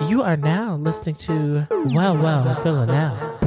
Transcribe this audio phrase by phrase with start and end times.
[0.00, 3.38] You are now listening to Well, Well, Villanelle.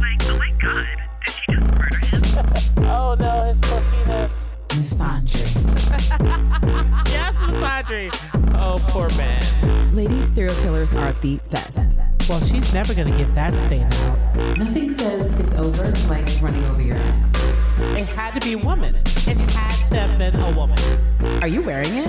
[0.00, 0.86] Like, oh my god,
[1.24, 2.86] did she just murder him?
[2.88, 4.56] Oh no, his penis.
[4.68, 5.46] Misandry.
[7.08, 8.54] Yes, Misandry.
[8.58, 9.94] Oh, poor man.
[9.94, 12.28] Lady serial killers are the best.
[12.28, 14.58] Well, she's never gonna get that stain out.
[14.58, 17.32] Nothing says it's over like running over your ex.
[17.94, 18.96] It had to be a woman.
[18.96, 20.78] It had to have been a woman.
[21.42, 22.08] Are you wearing it?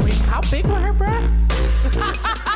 [0.00, 2.52] Wait, how big were her breasts?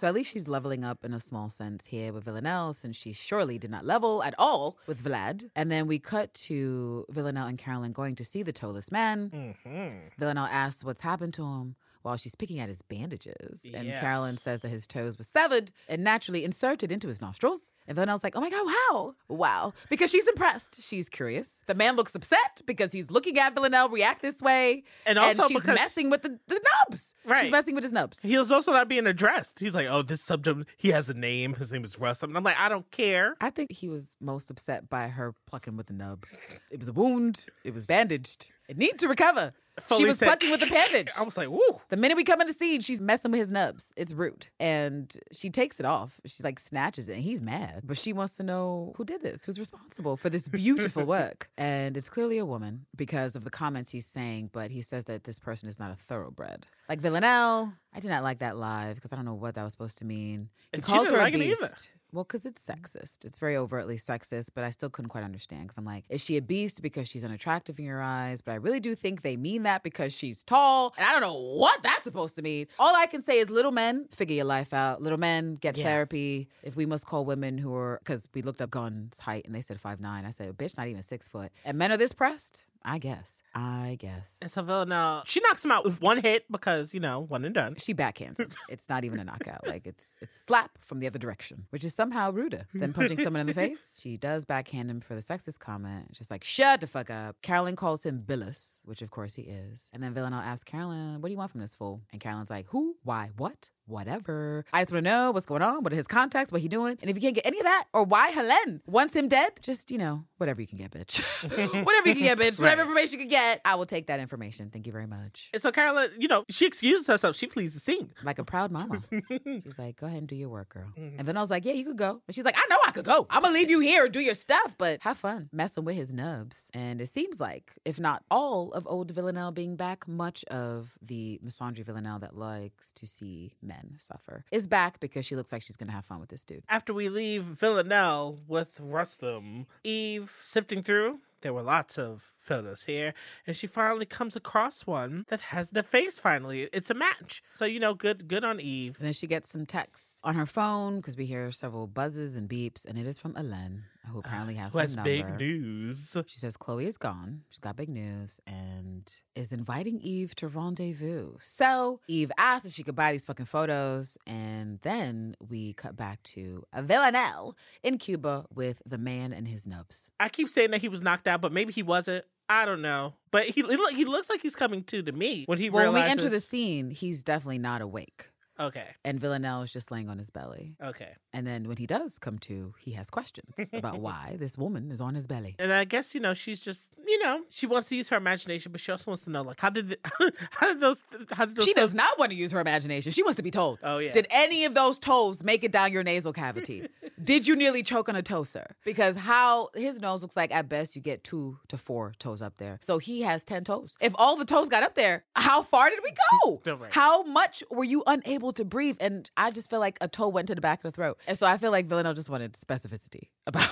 [0.00, 3.12] So at least she's leveling up in a small sense here with Villanelle, since she
[3.12, 5.50] surely did not level at all with Vlad.
[5.54, 9.28] And then we cut to Villanelle and Carolyn going to see the toeless man.
[9.28, 9.98] Mm-hmm.
[10.18, 13.64] Villanelle asks what's happened to him while she's picking at his bandages.
[13.74, 14.00] And Yes.
[14.00, 17.74] Carolyn says that his toes were severed and naturally inserted into his nostrils.
[17.86, 19.14] And Villanelle's like, oh my God, wow.
[19.28, 19.72] Wow.
[19.88, 20.80] Because she's impressed.
[20.82, 21.60] She's curious.
[21.66, 24.84] The man looks upset because he's looking at Villanelle react this way.
[25.06, 27.14] And also she's because- messing with the, the nubs.
[27.24, 27.42] Right.
[27.42, 28.22] She's messing with his nubs.
[28.22, 29.60] He was also not being addressed.
[29.60, 31.54] He's like, oh, this subject, he has a name.
[31.54, 32.22] His name is Russ.
[32.22, 33.36] And I'm like, I don't care.
[33.40, 36.36] I think he was most upset by her plucking with the nubs.
[36.70, 37.46] It was a wound.
[37.64, 38.50] It was bandaged.
[38.70, 39.52] It needed to recover.
[39.96, 41.08] She was said- with the bandage.
[41.18, 41.80] I was like, woo.
[41.88, 43.92] The minute we come in the scene, she's messing with his nubs.
[43.96, 44.46] It's rude.
[44.60, 46.20] And she takes it off.
[46.24, 47.80] She's like snatches it and he's mad.
[47.82, 51.50] But she wants to know who did this, who's responsible for this beautiful work.
[51.58, 55.24] And it's clearly a woman because of the comments he's saying, but he says that
[55.24, 56.68] this person is not a thoroughbred.
[56.88, 59.72] Like Villanelle, I did not like that live because I don't know what that was
[59.72, 60.48] supposed to mean.
[60.56, 61.90] He And calls her like a beast.
[62.12, 62.80] Well, because it's mm-hmm.
[62.80, 63.24] sexist.
[63.24, 66.36] It's very overtly sexist, but I still couldn't quite understand because I'm like, is she
[66.36, 68.42] a beast because she's unattractive in your eyes?
[68.42, 70.94] But I really do think they mean that because she's tall.
[70.96, 72.66] And I don't know what that's supposed to mean.
[72.78, 75.02] All I can say is, little men, figure your life out.
[75.02, 75.84] Little men, get Yeah.
[75.84, 76.48] therapy.
[76.62, 79.60] If we must call women who are, because we looked up Gunn's height and they
[79.60, 80.24] said five nine.
[80.24, 81.52] I said, bitch, not even six foot.
[81.64, 82.64] And men are this pressed?
[82.84, 83.38] I guess.
[83.54, 84.38] I guess.
[84.40, 87.54] And so Villanelle, she knocks him out with one hit because, you know, one and
[87.54, 87.76] done.
[87.78, 88.48] She backhands him.
[88.68, 89.66] It's not even a knockout.
[89.66, 93.18] Like it's it's a slap from the other direction, which is somehow ruder than punching
[93.18, 93.98] someone in the face.
[94.00, 96.12] She does backhand him for the sexist comment.
[96.12, 97.42] Just like shut the fuck up.
[97.42, 99.88] Carolyn calls him Billis, which of course he is.
[99.92, 102.66] And then Villanelle asks Carolyn, "What do you want from this fool?" And Carolyn's like,
[102.68, 102.96] "Who?
[103.02, 103.30] Why?
[103.36, 103.70] What?
[103.90, 104.64] Whatever.
[104.72, 105.82] I just want to know what's going on.
[105.82, 106.52] What are his contacts?
[106.52, 106.96] What he doing?
[107.02, 109.90] And if you can't get any of that, or why Helen wants him dead, just
[109.90, 111.20] you know whatever you can get, bitch.
[111.84, 112.58] whatever you can get, bitch.
[112.60, 112.88] Whatever Right.
[112.88, 114.70] information you can get, I will take that information.
[114.70, 115.50] Thank you very much.
[115.52, 117.36] And so Carolyn, you know, she excuses herself.
[117.36, 118.10] She flees the scene.
[118.22, 118.98] like a proud mama.
[119.64, 120.86] She's like, go ahead and do your work, girl.
[120.98, 121.18] Mm-hmm.
[121.18, 122.20] And Vanelle's like, yeah, you could go.
[122.26, 123.26] And she's like, I know I could go.
[123.28, 126.12] I'm gonna leave you here and do your stuff, but have fun messing with his
[126.12, 126.68] nubs.
[126.72, 131.40] And it seems like, if not all of old Villanelle being back, much of the
[131.44, 135.76] misandry Villanelle that likes to see men suffer is back because she looks like she's
[135.76, 136.62] gonna have fun with this dude.
[136.68, 143.14] After we leave Villanelle with Rustum, Eve sifting through, there were lots of photos here,
[143.46, 146.68] and she finally comes across one that has the face finally.
[146.72, 147.42] It's a match.
[147.54, 148.96] So, you know, good good on Eve.
[148.98, 152.48] And then she gets some texts on her phone because we hear several buzzes and
[152.48, 156.16] beeps, and it is from Hélène, who apparently has Who has big news.
[156.26, 157.42] She says Chloe is gone.
[157.50, 161.34] She's got big news and is inviting Eve to rendezvous.
[161.40, 164.18] So Eve asks if she could buy these fucking photos.
[164.26, 170.10] And then we cut back to Villanelle in Cuba with the man and his nubs.
[170.18, 172.24] I keep saying that he was knocked out, but maybe he wasn't.
[172.48, 173.14] I don't know.
[173.30, 176.08] But he he looks like he's coming to to me when he Well, when we
[176.08, 178.26] enter the scene, he's definitely not awake.
[178.60, 178.86] Okay.
[179.04, 180.76] And Villanelle is just laying on his belly.
[180.82, 181.14] Okay.
[181.32, 185.00] And then when he does come to, he has questions about why this woman is
[185.00, 185.56] on his belly.
[185.58, 188.72] And I guess you know she's just you know she wants to use her imagination,
[188.72, 190.00] but she also wants to know like how did it,
[190.50, 193.12] how did those how did those She does not want to use her imagination.
[193.12, 193.78] She wants to be told.
[193.82, 194.12] Oh, yeah.
[194.12, 196.88] Did any of those toes make it down your nasal cavity?
[197.22, 198.66] Did you nearly choke on a toe, sir?
[198.84, 202.56] Because how his nose looks like at best you get two to four toes up
[202.56, 202.78] there.
[202.80, 203.96] So he has 10 toes.
[204.00, 206.12] If all the toes got up there, how far did we
[206.44, 206.62] go?
[206.64, 206.92] No, right.
[206.92, 208.96] How much were you unable to breathe?
[209.00, 211.18] And I just feel like a toe went to the back of the throat.
[211.26, 213.68] And so I feel like Villanelle just wanted specificity about,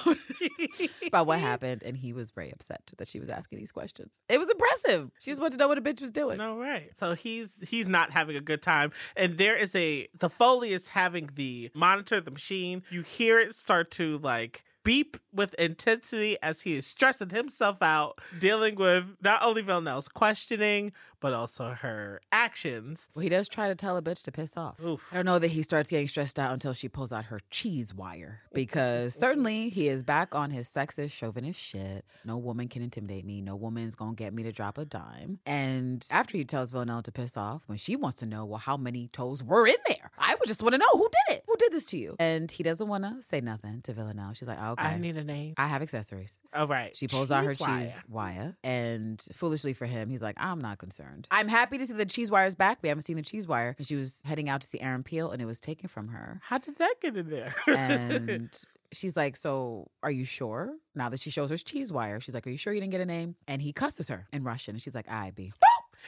[1.07, 1.83] about what happened.
[1.83, 4.21] And he was very upset that she was asking these questions.
[4.29, 5.11] It was impressive.
[5.21, 6.39] She just wanted to know what a bitch was doing.
[6.39, 6.91] No, right.
[6.97, 10.89] So he's he's not having a good time, and there is a the Foley is
[10.89, 12.83] having the monitor the machine.
[12.91, 18.19] You hear it start to like beep with intensity as he is stressing himself out,
[18.39, 23.11] dealing with not only Villanelle's questioning but also her actions.
[23.15, 24.83] Well, he does try to tell a bitch to piss off.
[24.85, 25.03] Oof.
[25.11, 27.95] I don't know that he starts getting stressed out until she pulls out her cheese
[27.95, 32.05] wire because certainly he is back on his sexist, chauvinist shit.
[32.25, 33.41] No woman can intimidate me.
[33.41, 35.41] No woman's gonna get me to drop a dime.
[35.47, 38.77] And after he tells Villanelle to piss off, when she wants to know, well, how
[38.77, 40.11] many toes were in there?
[40.19, 41.45] I would just want to know who did it.
[41.47, 42.17] Who did this to you?
[42.19, 44.35] And he doesn't want to say nothing to Villanelle.
[44.35, 44.89] She's like, oh, Okay.
[44.89, 45.55] I need a name.
[45.57, 46.41] I have accessories.
[46.55, 46.97] Oh, right.
[46.97, 47.81] She pulls out her Cheese wire.
[47.87, 51.27] cheese wire, and foolishly for him, he's like, "I'm not concerned.
[51.31, 52.79] I'm happy to see the cheese wire is back.
[52.83, 55.31] We haven't seen the cheese wire." And she was heading out to see Aaron Peel,
[55.31, 56.41] and it was taken from her.
[56.43, 57.55] How did that get in there?
[57.67, 58.51] And
[58.93, 62.47] she's like, "So, are you sure?" Now that she shows her cheese wire, she's like,
[62.47, 64.83] "Are you sure you didn't get a name?" And he cusses her in Russian, and
[64.83, 65.53] she's like, "I be."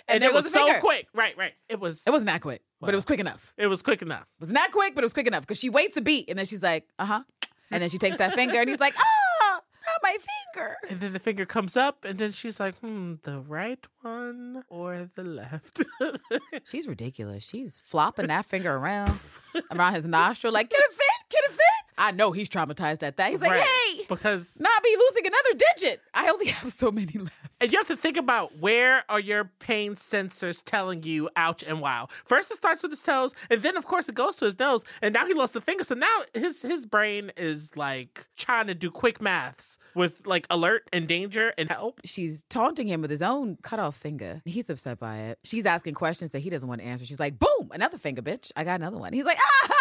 [0.08, 0.80] and there it was so finger.
[0.80, 1.06] quick.
[1.12, 1.52] Right, right.
[1.68, 2.02] It was.
[2.06, 3.52] It wasn't that quick, but it was quick enough.
[3.58, 4.22] It was quick enough.
[4.22, 6.38] It was not quick, but it was quick enough because she waits a beat, and
[6.38, 7.22] then she's like, "Uh huh,"
[7.70, 10.16] and then she takes that finger, and he's like, "Ah, not my
[10.54, 14.64] finger." And then the finger comes up, and then she's like, "Hmm, the right one
[14.68, 15.82] or the left?"
[16.64, 17.44] She's ridiculous.
[17.46, 19.12] She's flopping that finger around
[19.70, 21.20] around his nostril, like, "Can it fit?
[21.30, 21.60] Can it fit?"
[21.98, 23.30] I know he's traumatized at that.
[23.30, 23.60] He's like, Right.
[23.96, 26.00] "Hey." because Not be losing another digit.
[26.14, 27.34] I only have so many left.
[27.60, 31.80] And you have to think about where are your pain sensors telling you ouch and
[31.80, 32.08] wow.
[32.24, 34.84] First it starts with his toes, and then of course it goes to his nose,
[35.02, 35.84] and now he lost the finger.
[35.84, 40.88] So now his his brain is like trying to do quick maths with like alert
[40.92, 42.00] and danger and help.
[42.04, 44.42] She's taunting him with his own cut off finger.
[44.44, 45.38] He's upset by it.
[45.44, 47.04] She's asking questions that he doesn't want to answer.
[47.04, 48.52] She's like, boom, another finger, bitch.
[48.56, 49.12] I got another one.
[49.12, 49.74] He's like, ah,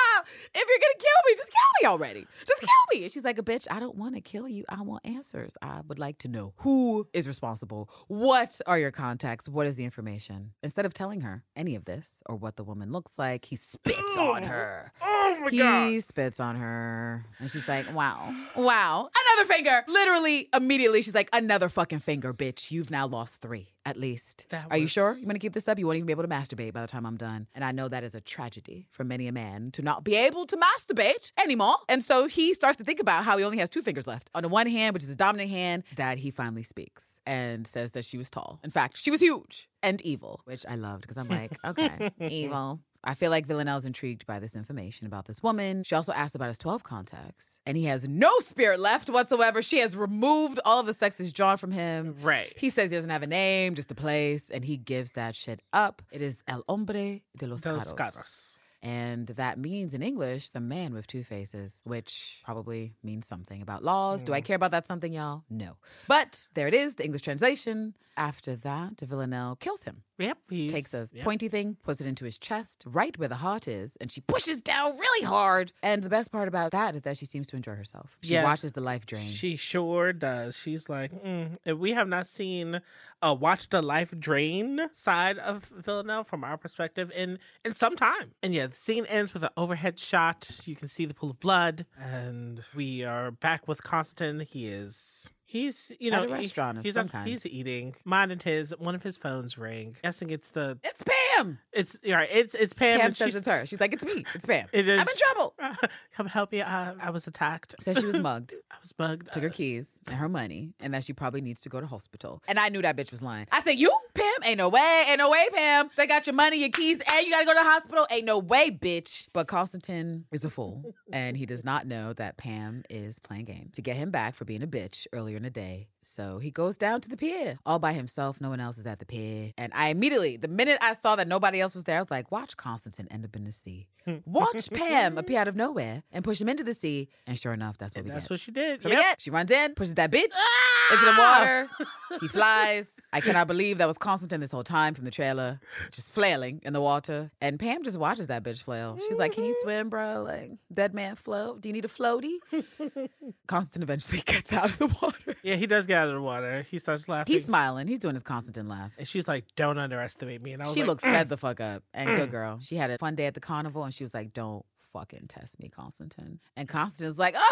[0.53, 2.27] if you're to kill me, just kill me already.
[2.45, 3.03] Just kill me.
[3.03, 4.65] And she's like, a bitch, I don't want to kill you.
[4.69, 5.57] I want answers.
[5.61, 7.89] I would like to know who is responsible.
[8.07, 9.47] What are your contacts?
[9.47, 10.51] What is the information?
[10.63, 14.17] Instead of telling her any of this or what the woman looks like, he spits
[14.17, 14.91] on her.
[15.01, 15.89] Oh my god.
[15.89, 17.25] He spits on her.
[17.39, 19.83] And she's like, wow, wow, another finger.
[19.87, 22.71] Literally, immediately, she's like, another fucking finger, bitch.
[22.71, 24.47] You've now lost three, at least.
[24.49, 25.15] That Are you sure?
[25.19, 25.79] You want to keep this up?
[25.79, 27.47] You won't even be able to masturbate by the time I'm done.
[27.53, 30.45] And I know that is a tragedy for many a man to not be able
[30.45, 31.75] to masturbate anymore.
[31.87, 34.29] And so he starts to think about how he only has two fingers left.
[34.35, 37.91] On the one hand, which is his dominant hand, that he finally speaks and says
[37.91, 38.59] that she was tall.
[38.63, 42.81] In fact, she was huge and evil, which I loved because I'm like, okay, evil.
[43.03, 45.83] I feel like Villanelle's intrigued by this information about this woman.
[45.83, 49.61] She also asked about his 12 contacts, and he has no spirit left whatsoever.
[49.61, 52.15] She has removed all of the sexes drawn from him.
[52.21, 52.53] Right.
[52.57, 55.61] He says he doesn't have a name, just a place, and he gives that shit
[55.71, 56.01] up.
[56.11, 57.95] It is El Hombre de los, De los Carros.
[57.95, 58.57] Carros.
[58.81, 63.83] And that means in English, the man with two faces, which probably means something about
[63.83, 64.23] laws.
[64.23, 65.43] Do I care about that something, y'all?
[65.49, 65.75] No.
[66.07, 67.95] But there it is, the English translation.
[68.15, 70.37] After that, Villanelle kills him Yep.
[70.49, 71.23] He's, takes a yep.
[71.23, 74.61] pointy thing, puts it into his chest, right where the heart is, and she pushes
[74.61, 75.71] down really hard.
[75.81, 78.17] And the best part about that is that she seems to enjoy herself.
[78.21, 78.43] She Yeah.
[78.43, 79.29] watches the life drain.
[79.29, 80.57] She sure does.
[80.57, 81.57] She's like, mm.
[81.65, 82.81] and we have not seen
[83.21, 88.31] a watch the life drain side of Villanelle from our perspective in in some time.
[88.43, 90.61] And yeah, the scene ends with an overhead shot.
[90.65, 94.45] You can see the pool of blood, and we are back with Konstantin.
[94.45, 95.31] He is.
[95.51, 97.27] He's you At know a he- of he's some up- kind.
[97.27, 99.97] he's eating, minding his one of his phones ring.
[100.03, 101.57] Guessing it's the it's Pam.
[101.73, 102.29] it's all right.
[102.31, 102.97] It's it's Pam.
[102.99, 103.65] Pam and says she's- it's her.
[103.65, 104.25] She's like, it's me.
[104.35, 104.67] It's Pam.
[104.73, 105.01] It is.
[105.01, 105.55] I'm in trouble.
[106.15, 106.61] Come help me.
[106.61, 107.73] I, I was attacked.
[107.81, 108.53] Says she was mugged.
[108.71, 109.31] I was mugged.
[109.33, 111.87] Took her Uh, keys and her money, and that she probably needs to go to
[111.87, 112.43] hospital.
[112.47, 113.47] And I knew that bitch was lying.
[113.51, 114.25] I said, "You, Pam?
[114.43, 115.89] Ain't no way, ain't no way, Pam.
[115.97, 118.05] They got your money, your keys, and you gotta go to the hospital.
[118.11, 122.37] Ain't no way, bitch." But Konstantin is a fool, and he does not know that
[122.37, 125.49] Pam is playing game to get him back for being a bitch earlier in the
[125.49, 125.87] day.
[126.01, 128.39] So he goes down to the pier all by himself.
[128.39, 131.27] No one else is at the pier, and I immediately, the minute I saw that
[131.27, 133.87] nobody else was there, I was like, "Watch Konstantin end up in the sea.
[134.25, 137.77] Watch Pam appear out of nowhere and push him into the sea." And sure enough,
[137.77, 138.29] that's what And we that's get.
[138.31, 138.81] what she did.
[138.81, 138.99] So Yep.
[138.99, 140.93] get- She runs in, pushes that bitch ah!
[140.93, 141.69] into the water.
[142.21, 142.99] He flies.
[143.13, 145.59] I cannot believe that was Konstantin this whole time from the trailer,
[145.91, 147.29] just flailing in the water.
[147.39, 148.97] And Pam just watches that bitch flail.
[149.07, 149.61] She's like, Can you mm-hmm.
[149.61, 150.23] swim, bro?
[150.23, 151.61] Like, dead man float?
[151.61, 152.37] Do you need a floaty?
[153.47, 155.35] Konstantin eventually gets out of the water.
[155.43, 156.65] Yeah, he does get out of the water.
[156.71, 157.33] He starts laughing.
[157.33, 157.87] He's smiling.
[157.87, 158.93] He's doing his Konstantin laugh.
[158.97, 161.37] and she's like, "Don't underestimate me." And I was She like, looks "Mm." fed the
[161.37, 161.83] fuck up.
[161.93, 162.59] And good girl.
[162.61, 165.59] She had a fun day at the carnival and she was like, Don't fucking test
[165.59, 166.39] me, Konstantin.
[166.55, 167.35] And Konstantin's like,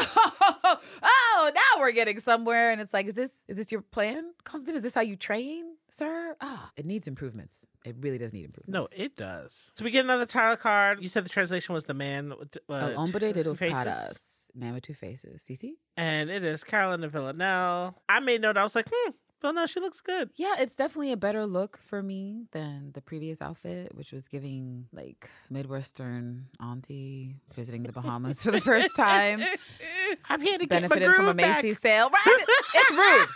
[0.70, 2.72] Oh, oh, now we're getting somewhere.
[2.72, 4.32] And it's like, is this is this your plan?
[4.44, 6.36] Konstantin, is this how you train, sir?
[6.42, 7.66] Ah, it needs improvements.
[7.86, 8.98] It really does need improvements.
[8.98, 9.72] No, it does.
[9.76, 11.02] So we get another title card.
[11.02, 12.34] You said the translation was the man.
[12.70, 13.74] Uh, El hombre de two dos faces.
[13.84, 14.37] caras.
[14.56, 15.44] Man with two faces.
[15.48, 15.74] CC?
[15.96, 18.02] And it is Carolina Villanelle.
[18.10, 18.58] I made note.
[18.58, 20.32] I was like, hmm, Villanelle, she looks good.
[20.36, 24.88] Yeah, it's definitely a better look for me than the previous outfit, which was giving
[24.92, 29.40] like Midwestern auntie visiting the Bahamas for the first time.
[30.30, 31.64] I'm here to get my benefited from a groove back.
[31.64, 32.10] Macy's sale.
[32.10, 32.46] Right?
[32.74, 33.28] It's rude.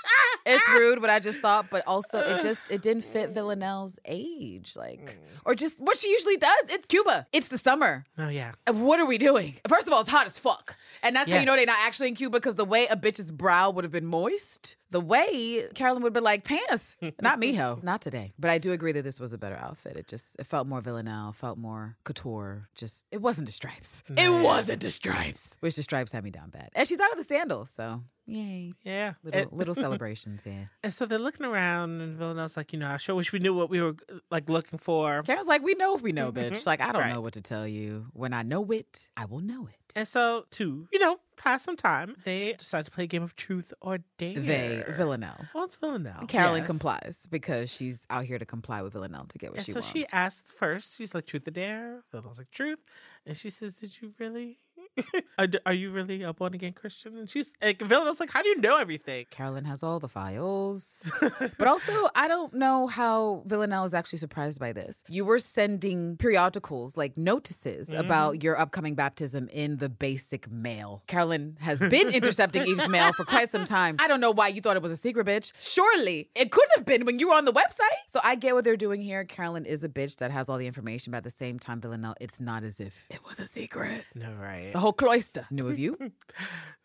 [0.45, 4.75] It's rude what I just thought, but also it just it didn't fit Villanelle's age,
[4.75, 5.39] like mm.
[5.45, 6.69] or just what she usually does.
[6.69, 7.27] It's Cuba.
[7.31, 8.05] It's the summer.
[8.17, 8.53] Oh yeah.
[8.65, 9.55] And What are we doing?
[9.67, 12.07] First of all, it's hot as fuck, and that's how you know they're not actually
[12.07, 16.03] in Cuba because the way a bitch's brow would have been moist, the way, Carolyn
[16.03, 16.95] would be like, pants.
[17.21, 17.79] Not me, ho.
[17.81, 18.33] Not today.
[18.37, 19.95] But I do agree that this was a better outfit.
[19.95, 22.67] It just, it felt more Villanelle, felt more couture.
[22.75, 24.03] Just, it wasn't the stripes.
[24.15, 25.57] It wasn't the stripes.
[25.61, 26.69] Which the stripes had me down bad.
[26.73, 28.73] And she's out of the sandals, so yay.
[28.83, 29.13] Yeah.
[29.23, 30.65] Little, And- little celebrations, yeah.
[30.83, 33.53] And so they're looking around, and Villanelle's like, you know, I sure wish we knew
[33.53, 33.95] what we were
[34.29, 35.23] like looking for.
[35.23, 36.53] Karen's like, we know if we know, mm-hmm.
[36.53, 36.65] bitch.
[36.65, 37.13] Like, I don't Right.
[37.13, 38.07] know what to tell you.
[38.13, 39.75] When I know it, I will know it.
[39.95, 43.35] And so, to you know, pass some time, they decide to play a game of
[43.35, 44.35] truth or dare.
[44.35, 45.47] They, Villanelle.
[45.53, 46.25] Well, it's Villanelle.
[46.27, 46.67] Carolyn yes.
[46.67, 49.77] complies because she's out here to comply with Villanelle to get what And she so
[49.79, 49.87] wants.
[49.89, 52.03] So she asks first, she's like, truth or dare?
[52.11, 52.79] Villanelle's like, truth.
[53.25, 54.59] And she says, did you really?
[55.37, 57.17] are, are you really a born again Christian?
[57.17, 59.25] And she's like, Villanelle's like, how do you know everything?
[59.31, 61.01] Carolyn has all the files.
[61.57, 65.03] but also, I don't know how Villanelle is actually surprised by this.
[65.07, 67.97] You were sending periodicals, like notices Mm-hmm.
[67.99, 71.03] about your upcoming baptism in the basic mail.
[71.07, 73.95] Carolyn has been intercepting Eve's mail for quite some time.
[73.99, 75.51] I don't know why you thought it was a secret, bitch.
[75.59, 77.97] Surely it couldn't have been when you were on the website.
[78.07, 79.23] So I get what they're doing here.
[79.25, 82.15] Carolyn is a bitch that has all the information, but at the same time, Villanelle,
[82.21, 84.05] it's not as if it was a secret.
[84.15, 84.71] no, right.
[84.73, 85.97] The whole cloister knew of you.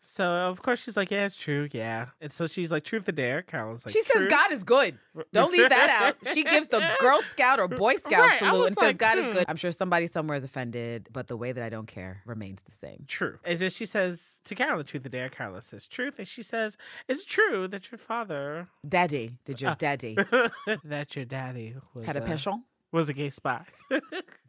[0.07, 1.67] So, of course, she's like, yeah, it's true.
[1.73, 2.07] Yeah.
[2.21, 3.41] And so she's like, truth or dare?
[3.41, 4.97] Carolyn's like, She says "Truth." God is good.
[5.33, 6.33] Don't leave that out.
[6.33, 9.17] She gives the Girl Scout or Boy Scout Right, salute was and says like, God
[9.17, 9.33] is hmm.
[9.33, 9.45] good.
[9.49, 12.71] I'm sure somebody somewhere is offended, but the way that I don't care remains the
[12.71, 13.03] same.
[13.07, 13.37] True.
[13.43, 15.27] And then she says to Carolyn, truth or dare?
[15.27, 16.19] Carolyn says, truth.
[16.19, 16.77] And she says,
[17.09, 19.75] is it true that your father, Daddy, did your Ah.
[19.77, 20.15] daddy
[20.85, 22.63] that your daddy was, had a uh, penchant?
[22.91, 23.63] Was a gay spy?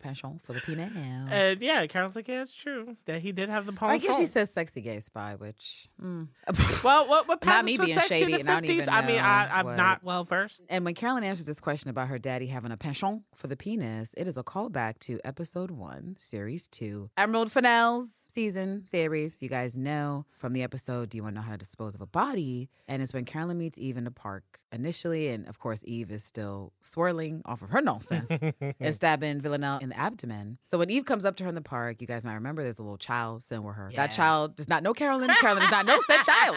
[0.01, 0.93] Penchant for the penis.
[0.95, 3.91] and yeah, Carol's like, yeah, it's true that he did have the palm.
[3.91, 5.89] I guess she says sexy gay spy, which.
[6.03, 6.29] mm.
[6.85, 8.89] Well, what what Not me for being sexy shady, in the I fifties?
[8.89, 10.63] I mean, I, I'm what- not well versed.
[10.69, 14.15] And when Carolyn answers this question about her daddy having a penchant for the penis,
[14.17, 19.43] it is a callback to episode one, series two, Emerald Fennell's season series.
[19.43, 22.01] You guys know from the episode, Do You Want to Know How to Dispose of
[22.01, 22.71] a Body?
[22.87, 25.29] And it's when Carolyn meets Eve in the park initially.
[25.29, 29.91] And of course, Eve is still swirling off of her nonsense and stabbing Villanelle in
[29.91, 30.59] the abdomen.
[30.65, 32.79] So when Eve comes up to her in the park, you guys might remember there's
[32.79, 33.89] a little child sitting with her.
[33.91, 34.07] Yeah.
[34.07, 35.31] That child does not know Carolyn.
[35.41, 36.57] Carolyn does not know said child.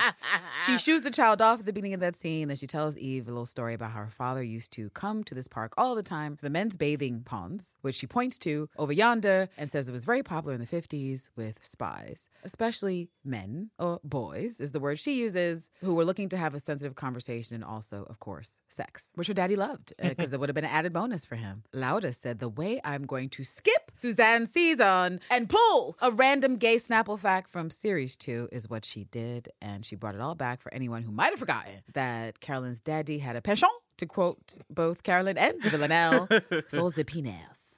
[0.65, 2.47] She shoos the child off at the beginning of that scene.
[2.47, 5.35] Then she tells Eve a little story about how her father used to come to
[5.35, 8.93] this park all the time for the men's bathing ponds, which she points to over
[8.93, 13.99] yonder and says it was very popular in the 50s with spies, especially men or
[14.03, 17.63] boys, is the word she uses, who were looking to have a sensitive conversation and
[17.63, 20.71] also, of course, sex, which her daddy loved uh, because it would have been an
[20.71, 21.63] added bonus for him.
[21.73, 26.75] Laura said, The way I'm going to skip Suzanne season and pull a random gay
[26.75, 29.49] Snapple fact from series two is what she did.
[29.61, 33.19] And she brought it all back for anyone who might have forgotten that Carolyn's daddy
[33.19, 36.27] had a penchant, to quote both Carolyn and Villanelle,
[36.69, 37.70] for the penis.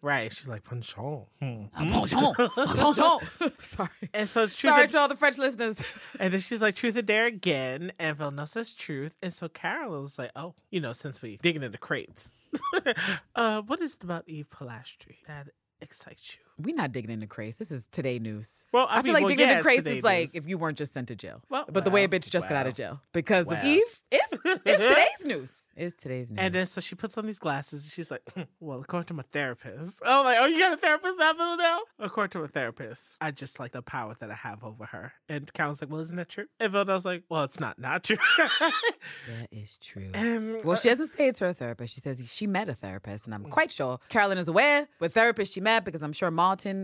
[0.00, 0.32] Right.
[0.32, 1.26] She's like, penchant.
[1.40, 1.64] Hmm.
[1.76, 2.38] A penchant.
[2.38, 3.62] A penchant.
[3.62, 3.88] Sorry.
[4.14, 4.72] And so it's truth.
[4.72, 5.82] Sorry or- to all the French listeners.
[6.20, 7.92] and then she's like, truth or dare again.
[7.98, 9.14] And Villanelle says truth.
[9.22, 12.36] And so Carol was like, oh, you know, since we digging into crates,
[13.34, 15.48] uh, what is it about Eve Polastri that
[15.80, 16.47] excites you?
[16.60, 17.58] We're not digging into craze.
[17.58, 18.64] This is today news.
[18.72, 20.34] Well, I I, feel like well, digging yeah, into craze is like news.
[20.34, 21.40] if you weren't just sent to jail.
[21.48, 23.58] Well, but the way a bitch just got out of jail because well.
[23.58, 24.82] of Eve, it's it's
[25.22, 25.68] today's news.
[25.76, 26.38] It's today's news.
[26.40, 29.14] And then so she puts on these glasses and she's like, "Hmm, well, according to
[29.14, 30.02] my therapist.
[30.10, 31.82] Oh, like, oh, you got a therapist now, Villanelle?
[31.98, 35.12] According to a therapist, I just like the power that I have over her.
[35.28, 36.46] And Carol's like, well, isn't that true?
[36.58, 38.16] And Villanelle's like, well, it's not not true.
[38.38, 40.10] that is true.
[40.14, 41.94] and, Well, uh, she doesn't say it's her therapist.
[41.94, 45.52] She says she met a therapist, and I'm quite sure Carolyn is aware what therapist
[45.52, 46.30] she met because I'm sure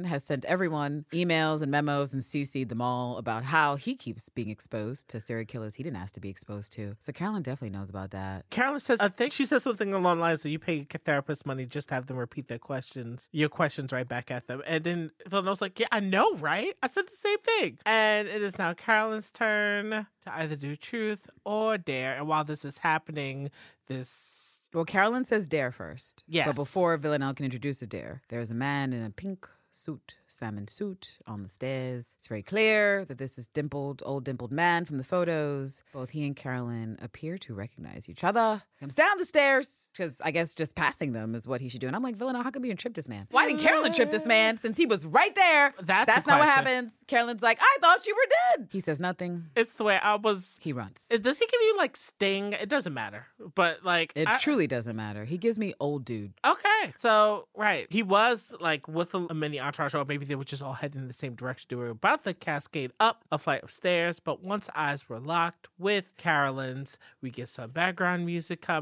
[0.04, 4.50] Has sent everyone emails and memos and CC'd them all about how he keeps being
[4.50, 6.96] exposed to serial killers he didn't ask to be exposed to.
[7.00, 8.48] So Carolyn definitely knows about that.
[8.50, 11.46] Carolyn says, I think she says something along the lines of you pay a therapist
[11.46, 14.62] money just to have them repeat their questions, your questions right back at them.
[14.66, 16.74] And then Villanelle's like, Yeah, I know, right?
[16.82, 17.78] I said the same thing.
[17.86, 22.16] And it is now Carolyn's turn to either do truth or dare.
[22.16, 23.50] And while this is happening,
[23.86, 24.62] this.
[24.72, 26.24] Well, Carolyn says dare first.
[26.26, 26.46] Yes.
[26.46, 30.68] But before Villanelle can introduce a dare, there's a man in a pink suit, salmon
[30.68, 32.14] suit, on the stairs.
[32.16, 35.82] It's very clear that this is dimpled, old dimpled man from the photos.
[35.92, 38.62] Both he and Carolyn appear to recognize each other.
[38.84, 41.86] Comes down the stairs, because I guess just passing them is what he should do.
[41.86, 43.26] And I'm like, Villanelle, how come you didn't trip this man?
[43.30, 44.58] Why didn't Carolyn trip this man mm.
[44.58, 45.72] since he was right there?
[45.80, 47.02] That's That's not what happens.
[47.06, 48.68] Carolyn's like, I thought you were dead.
[48.70, 49.46] He says nothing.
[49.56, 50.58] It's the way I was.
[50.60, 51.06] He runs.
[51.08, 52.52] Is- Does he give you like sting?
[52.52, 53.24] It doesn't matter.
[53.54, 54.12] But like.
[54.14, 55.24] It I- truly doesn't matter.
[55.24, 56.34] He gives me old dude.
[56.44, 56.92] Okay.
[56.96, 57.86] So, right.
[57.88, 61.00] He was like with a, a mini entourage, or maybe they were just all heading
[61.00, 61.68] in the same direction.
[61.70, 65.68] They were about to cascade up a flight of stairs, but once eyes were locked
[65.78, 68.73] with Carolyn's, we get some background music coming,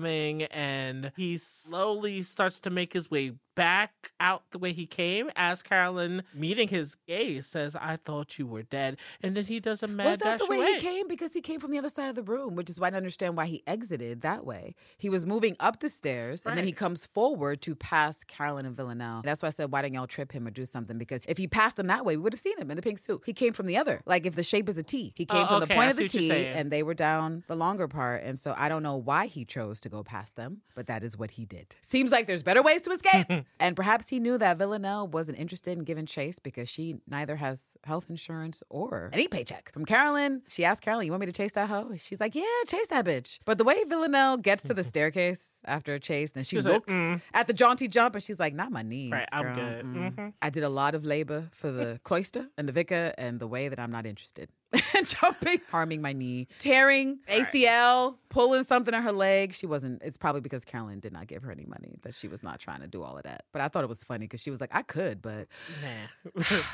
[0.44, 5.62] and he slowly starts to make his way back out the way he came as
[5.62, 8.96] Carolyn meeting his gaze says, I thought you were dead.
[9.22, 10.72] And then he does a mad Was that the way away.
[10.74, 11.08] he came?
[11.08, 12.98] Because he came from the other side of the room, which is why I don't
[12.98, 14.74] understand why he exited that way.
[14.98, 18.76] He was moving up the stairs and then he comes forward to pass Carolyn and
[18.76, 19.22] Villanelle.
[19.22, 20.98] That's why I said, why didn't y'all trip him or do something?
[20.98, 22.98] Because if he passed them that way, we would have seen him in the pink
[22.98, 23.22] suit.
[23.26, 24.02] He came from the other.
[24.06, 26.08] Like if the shape is a T, he came Oh, from the point of the
[26.08, 28.22] see what you're T and they were down the longer part.
[28.24, 31.18] And so I don't know why he chose to go past them, but that is
[31.18, 31.74] what he did.
[31.82, 33.26] Seems like there's better ways to escape.
[33.60, 37.76] And perhaps he knew that Villanelle wasn't interested in giving chase because she neither has
[37.84, 39.70] health insurance or any paycheck.
[39.72, 41.92] From Carolyn, she asked Carolyn, You want me to chase that hoe?
[41.96, 43.38] She's like, Yeah, chase that bitch.
[43.44, 46.74] But the way Villanelle gets to the staircase after a chase, then she She's like,
[46.74, 49.12] looks "Mm." at the jaunty jump and she's like, Not my knees.
[49.12, 49.54] Right, I'm girl.
[49.54, 49.84] good.
[49.84, 50.14] Mm.
[50.14, 50.32] Mhm.
[50.42, 53.68] I did a lot of labor for the cloister and the vicar and the way
[53.68, 54.48] that I'm not interested.
[54.94, 59.52] And jumping, harming my knee, tearing ACL, pulling something in her leg.
[59.54, 62.42] She wasn't, it's probably because Carolyn did not give her any money that she was
[62.42, 63.44] not trying to do all of that.
[63.52, 65.48] But I thought it was funny because she was like, I could, but.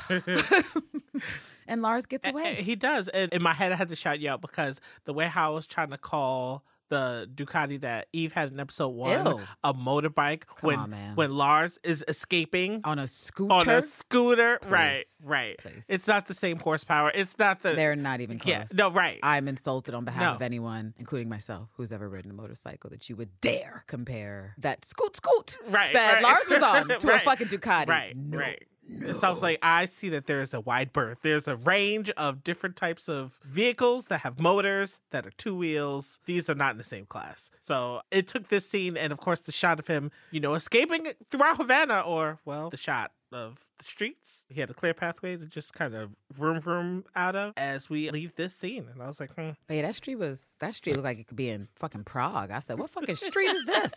[0.09, 0.19] Nah.
[1.69, 2.63] And Lars gets away.
[2.63, 3.07] He does.
[3.09, 5.53] And in my head, I had to shout you out because the way how I
[5.53, 9.39] was trying to call the Ducati that Eve had in episode one Ew.
[9.63, 11.15] a motorbike when on, man.
[11.15, 13.53] when Lars is escaping on a scooter.
[13.53, 14.59] on a scooter.
[14.67, 15.21] Right, Please.
[15.25, 15.57] right.
[15.59, 15.85] Please.
[15.87, 17.11] It's not the same horsepower.
[17.13, 17.73] It's not the.
[17.73, 18.49] They're not even close.
[18.51, 19.19] Yeah, no, right.
[19.23, 20.33] I'm insulted on behalf No.
[20.35, 24.83] of anyone, including myself, who's ever ridden a motorcycle, that you would dare compare that
[24.85, 26.23] scoot scoot Right, that right.
[26.23, 27.87] Lars was on to a fucking Ducati.
[27.87, 28.37] Right, No.
[28.37, 28.63] right.
[28.89, 31.19] It sounds like I see that there is a wide berth.
[31.21, 36.19] There's a range of different types of vehicles that have motors that are two wheels.
[36.25, 37.51] These are not in the same class.
[37.59, 41.07] So it took this scene and, of course, the shot of him, you know, escaping
[41.29, 44.45] throughout Havana, or, well, the shot of the streets.
[44.49, 48.09] He had a clear pathway to just kind of vroom vroom out of as we
[48.11, 48.85] leave this scene.
[48.91, 49.51] And I was like, hmm.
[49.67, 52.51] But yeah, that street was that street looked like it could be in fucking Prague.
[52.51, 53.93] I said, what fucking street is this?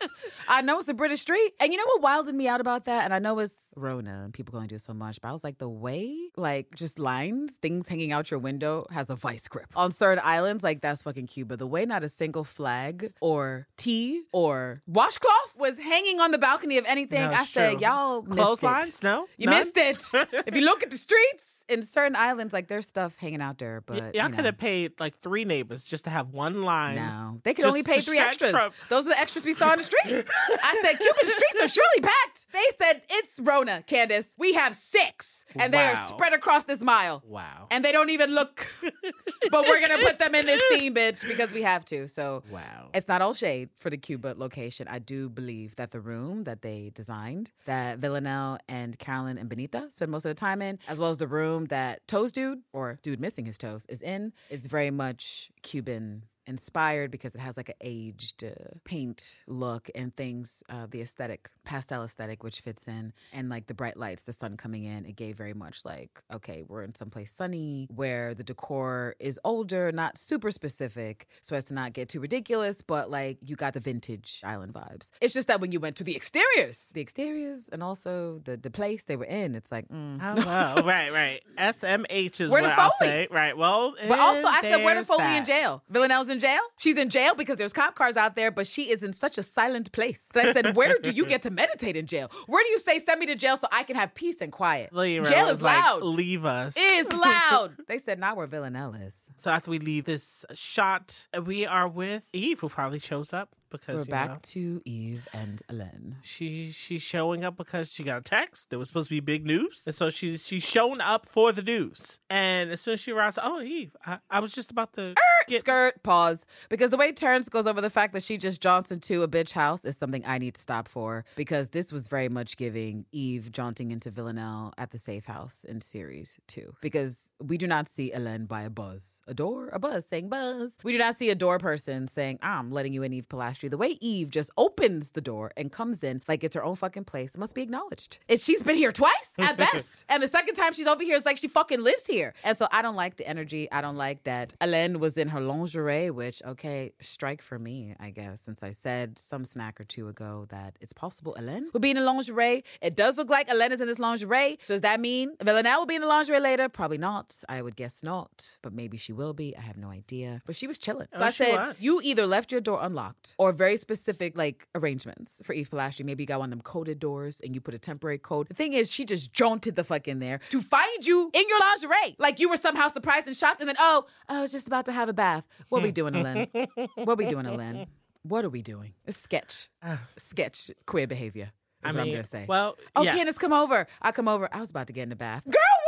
[0.47, 3.05] I know it's a British street, and you know what wilded me out about that?
[3.05, 5.43] And I know it's Rona and people going to do so much, but I was
[5.43, 9.67] like, the way like just lines, things hanging out your window has a vice grip
[9.75, 10.63] on certain islands.
[10.63, 11.57] Like that's fucking Cuba.
[11.57, 16.77] The way not a single flag or tea or washcloth was hanging on the balcony
[16.77, 17.21] of anything.
[17.21, 19.03] No, I said, y'all Clotheslines?
[19.03, 19.27] No?
[19.37, 19.59] You None?
[19.59, 23.57] missed if you look at the streets in certain islands, like there's stuff hanging out
[23.57, 24.35] there, but you y'all know.
[24.35, 26.95] could have paid like three neighbors just to have one line.
[26.95, 28.53] No, they could only pay three extras.
[28.89, 30.03] Those are the extras we saw on the street.
[30.05, 32.45] I said, Cuban streets are surely packed.
[32.51, 34.27] They said, it's Rona, Candace.
[34.37, 37.23] We have six, and they are spread across this mile.
[37.25, 37.67] Wow.
[37.71, 38.67] And they don't even look,
[39.51, 42.07] but we're gonna put them in this scene, bitch, because we have to.
[42.07, 42.89] So wow.
[42.93, 44.87] it's not all shade for the Cuba location.
[44.87, 49.87] I do believe that the room that they designed, that Villanelle and Carolyn and Benita
[49.89, 52.99] spend most of the time in, as well as the room that Toes Dude, or
[53.01, 57.69] Dude Missing His Toes, is in, is very much Cuban inspired because it has like
[57.69, 58.49] an aged uh,
[58.83, 63.73] paint look and things uh, the aesthetic pastel aesthetic which fits in and like the
[63.73, 67.31] bright lights the sun coming in it gave very much like okay we're in someplace
[67.33, 72.19] sunny where the decor is older not super specific so as to not get too
[72.19, 75.95] ridiculous but like you got the vintage island vibes it's just that when you went
[75.95, 79.87] to the exteriors the exteriors and also the the place they were in it's like
[79.89, 80.13] mm.
[80.21, 80.75] Oh, wow.
[80.85, 81.41] right, right.
[81.57, 83.27] SMH is Where what I'll say.
[83.29, 83.57] Right.
[83.57, 85.83] Well, But also, I said, where the Foley in jail?
[85.89, 86.59] Villanelle's in jail?
[86.77, 89.43] She's in jail because there's cop cars out there, but she is in such a
[89.43, 90.29] silent place.
[90.33, 92.31] That I said, where do you get to meditate in jail?
[92.47, 94.93] Where do you say, send me to jail so I can have peace and quiet?
[94.93, 96.03] Lyra jail is like, loud.
[96.03, 96.75] Leave us.
[96.75, 97.75] It is loud.
[97.87, 99.29] they said, not where Villanelle is.
[99.37, 103.95] So after we leave this shot, we are with Eve, who finally shows up because
[103.97, 106.15] We're you back know, to Eve and Ellen.
[106.21, 108.69] she she's showing up because she got a text.
[108.69, 111.61] There was supposed to be big news, and so she's she's shown up for the
[111.61, 112.19] news.
[112.29, 115.15] And as soon as she arrives, oh Eve, I, I was just about to
[115.47, 116.45] get Skirt, pause.
[116.69, 119.51] Because the way Terrence goes over the fact that she just jaunts into a bitch
[119.51, 121.25] house is something I need to stop for.
[121.35, 125.81] Because this was very much giving Eve jaunting into Villanelle at the safe house in
[125.81, 126.73] series two.
[126.81, 129.21] Because we do not see Ellen by a buzz.
[129.27, 130.77] A door, a buzz saying buzz.
[130.83, 133.27] We do not see a door person saying, I'm letting you in, Eve
[133.69, 137.05] The way Eve just opens the door and comes in like it's her own fucking
[137.05, 138.17] place must be acknowledged.
[138.29, 140.05] And she's been here twice at best.
[140.09, 142.33] and the second time she's over here, it's like she fucking lives here.
[142.43, 143.71] And so I don't like the energy.
[143.71, 148.09] I don't like that Ellen was in her lingerie, which, okay, strike for me, I
[148.09, 151.91] guess, since I said some snack or two ago that it's possible Ellen would be
[151.91, 152.63] in a lingerie.
[152.81, 154.57] It does look like Ellen is in this lingerie.
[154.61, 156.69] So does that mean Villanelle will be in the lingerie later?
[156.69, 157.35] Probably not.
[157.47, 158.49] I would guess not.
[158.61, 159.55] But maybe she will be.
[159.57, 160.41] I have no idea.
[160.45, 161.07] But she was chilling.
[161.13, 161.75] Oh, so Oh, I said, was.
[161.79, 166.05] you either left your door unlocked or very specific like arrangements for Eve Polastri.
[166.05, 168.47] Maybe you got one of them coded doors and you put a temporary code.
[168.47, 171.59] The thing is, she just jaunted the fuck in there to find you in your
[171.59, 172.15] lingerie.
[172.19, 174.91] Like you were somehow surprised and shocked, and then, oh, I was just about to
[174.91, 175.45] have a bath.
[175.69, 176.47] What we doing, Ellen?
[176.95, 177.87] what we doing, Ellen?
[178.23, 178.93] What are we doing?
[179.07, 179.69] A sketch.
[179.83, 179.99] Ah.
[180.17, 181.51] sketch queer behavior.
[181.83, 182.45] Is I what I'm gonna say.
[182.47, 183.17] well, oh, yes.
[183.17, 183.85] Candace, come over.
[184.01, 184.47] I come over.
[184.53, 185.43] I was about to get in the bath.
[185.43, 185.82] Girl, what?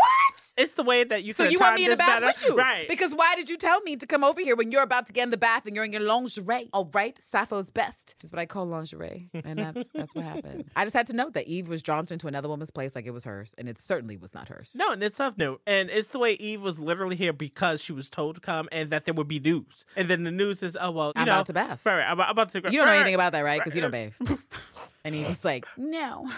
[0.57, 1.33] It's the way that you.
[1.33, 2.27] So could've you want me in the this bath better.
[2.27, 2.57] with you?
[2.57, 2.87] right?
[2.87, 5.23] Because why did you tell me to come over here when you're about to get
[5.23, 6.69] in the bath and you're in your lingerie?
[6.71, 10.65] All right, Sappho's best, which is what I call lingerie, and that's that's what happened.
[10.75, 13.11] I just had to note that Eve was drawn into another woman's place like it
[13.11, 14.75] was hers, and it certainly was not hers.
[14.77, 15.61] No, and it's of note.
[15.65, 18.89] And it's the way Eve was literally here because she was told to come and
[18.91, 19.85] that there would be news.
[19.95, 21.33] And then the news is, oh, well, you I'm know.
[21.33, 21.85] about to bath.
[21.85, 22.09] Right, right.
[22.09, 23.59] I'm about, to You don't know anything about that, right?
[23.59, 24.13] Because you don't bathe.
[25.05, 26.29] And he was like, "No,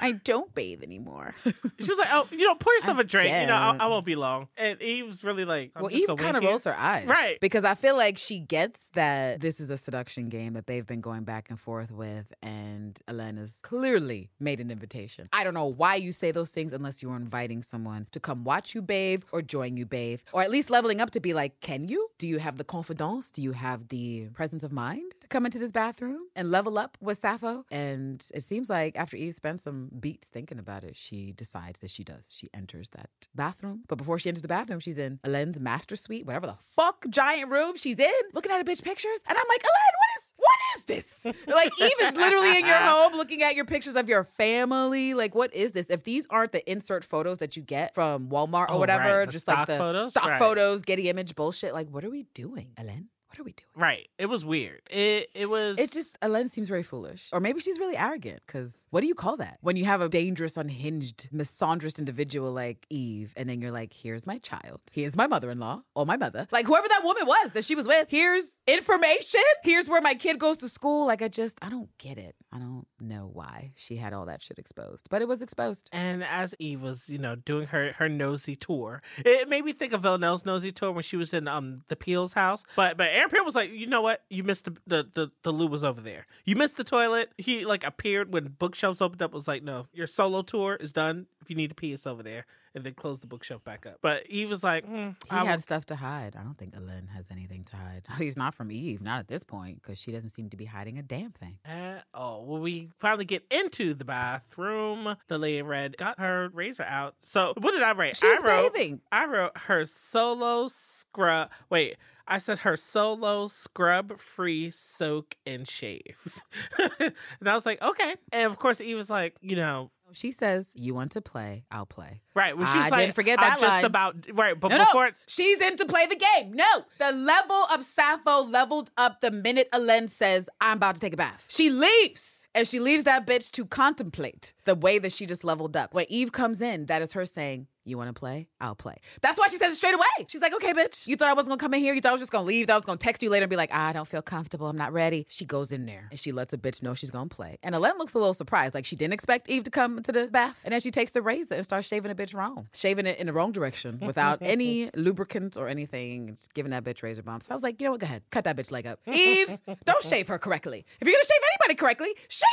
[0.00, 1.34] I don't bathe anymore."
[1.78, 3.28] She was like, oh, you know, pour yourself a drink.
[3.28, 3.76] You know, I.
[3.78, 4.48] I won't be long.
[4.56, 7.38] And Eve was really like, well, Eve kind of rolls her eyes, Right.
[7.40, 11.00] Because I feel like she gets that this is a seduction game that they've been
[11.00, 15.28] going back and forth with, and Elena's clearly made an invitation.
[15.32, 18.42] I don't know why you say those things unless you are inviting someone to come
[18.42, 21.60] watch you bathe or join you bathe, or at least leveling up to be like,
[21.60, 22.08] can you?
[22.18, 23.30] Do you have the confidence?
[23.30, 26.96] Do you have the presence of mind to come into this bathroom and level up
[27.00, 27.64] with Sappho?
[27.70, 31.90] And it seems like after Eve spends some beats thinking about it, she decides that
[31.90, 32.28] she does.
[32.32, 33.82] She enters that bathroom.
[33.88, 37.50] But before she enters the bathroom, she's in Elaine's master suite, whatever the fuck giant
[37.50, 39.20] room she's in, looking at a bitch pictures.
[39.28, 41.24] And I'm like, Elaine, what is what is this?
[41.48, 45.14] Like Eve is literally in your home looking at your pictures of your family.
[45.14, 45.90] Like, what is this?
[45.90, 49.30] If these aren't the insert photos that you get from Walmart or Oh, whatever, right.
[49.30, 50.10] Just like the photos?
[50.10, 50.38] stock Right.
[50.38, 53.08] photos, Getty image bullshit, like what are we doing, Elaine?
[53.36, 53.66] What are we doing?
[53.74, 54.08] Right.
[54.18, 54.80] It was weird.
[54.88, 55.78] It it was.
[55.78, 58.40] It just Elaine seems very foolish, or maybe she's really arrogant.
[58.46, 62.86] Because what do you call that when you have a dangerous, unhinged, misandrist individual like
[62.88, 64.80] Eve, and then you're like, "Here's my child.
[64.90, 68.08] Here's my mother-in-law or my mother, like whoever that woman was that she was with.
[68.08, 69.42] Here's information.
[69.62, 71.06] Here's where my kid goes to school.
[71.06, 72.36] Like I just, I don't get it.
[72.50, 75.90] I don't know why she had all that shit exposed, but it was exposed.
[75.92, 79.92] And as Eve was, you know, doing her her nosy tour, it made me think
[79.92, 82.64] of Villanelle's nosy tour when she was in um the Peel's house.
[82.74, 84.22] But but Aaron Peel was like, you know what?
[84.30, 86.26] You missed the the the, the loo was over there.
[86.44, 87.30] You missed the toilet.
[87.38, 89.32] He like appeared when bookshelves opened up.
[89.32, 91.26] Was like, no, your solo tour is done.
[91.42, 92.46] If you need to pee, it's over there.
[92.74, 93.98] And then closed the bookshelf back up.
[94.02, 96.36] But he was like, hmm, He I had will- stuff to hide.
[96.38, 98.02] I don't think Elaine has anything to hide.
[98.18, 100.98] He's not from Eve, not at this point, because she doesn't seem to be hiding
[100.98, 101.56] a damn thing.
[101.66, 105.16] Uh, oh, well, we finally get into the bathroom.
[105.28, 107.14] The lady in red got her razor out.
[107.22, 108.18] So, what did I write?
[108.18, 109.00] She's I wrote, bathing.
[109.10, 111.50] I wrote her solo scrub.
[111.70, 111.96] Wait,
[112.28, 116.42] I said her solo scrub free soak and shave.
[117.00, 118.16] and I was like, okay.
[118.32, 121.64] And of course, Eve was like, you know, oh, She says, "You want to play?
[121.70, 122.56] I'll play." right.
[122.56, 123.84] When she I like, didn't forget I'm that just line.
[123.84, 124.58] about right.
[124.58, 126.52] But No, before no, she's in to play the game.
[126.52, 131.12] No, the level of Sappho leveled up the minute Hélène says, "I'm about to take
[131.14, 135.26] a bath." She leaves, and she leaves that bitch to contemplate the way that she
[135.26, 135.94] just leveled up.
[135.94, 137.66] When Eve comes in, that is her saying.
[137.86, 138.48] You want to play?
[138.60, 138.96] I'll play.
[139.22, 140.26] That's why she says it straight away.
[140.26, 141.06] She's like, okay, bitch.
[141.06, 141.94] You thought I wasn't gonna come in here?
[141.94, 142.66] You thought I was just gonna leave?
[142.66, 144.66] That I was gonna text you later and be like, ah, I don't feel comfortable.
[144.66, 145.24] I'm not ready.
[145.28, 147.58] She goes in there and she lets a bitch know she's gonna play.
[147.62, 150.26] And Hélène looks a little surprised, like she didn't expect Eve to come to the
[150.26, 150.60] bath.
[150.64, 153.28] And then she takes the razor and starts shaving a bitch wrong, shaving it in
[153.28, 157.48] the wrong direction without any lubricant or anything, just giving that bitch razor bumps.
[157.50, 158.00] I was like, you know what?
[158.00, 158.98] Go ahead, cut that bitch leg up.
[159.06, 160.84] Eve, don't shave her correctly.
[161.00, 162.46] If you're gonna shave anybody correctly, shave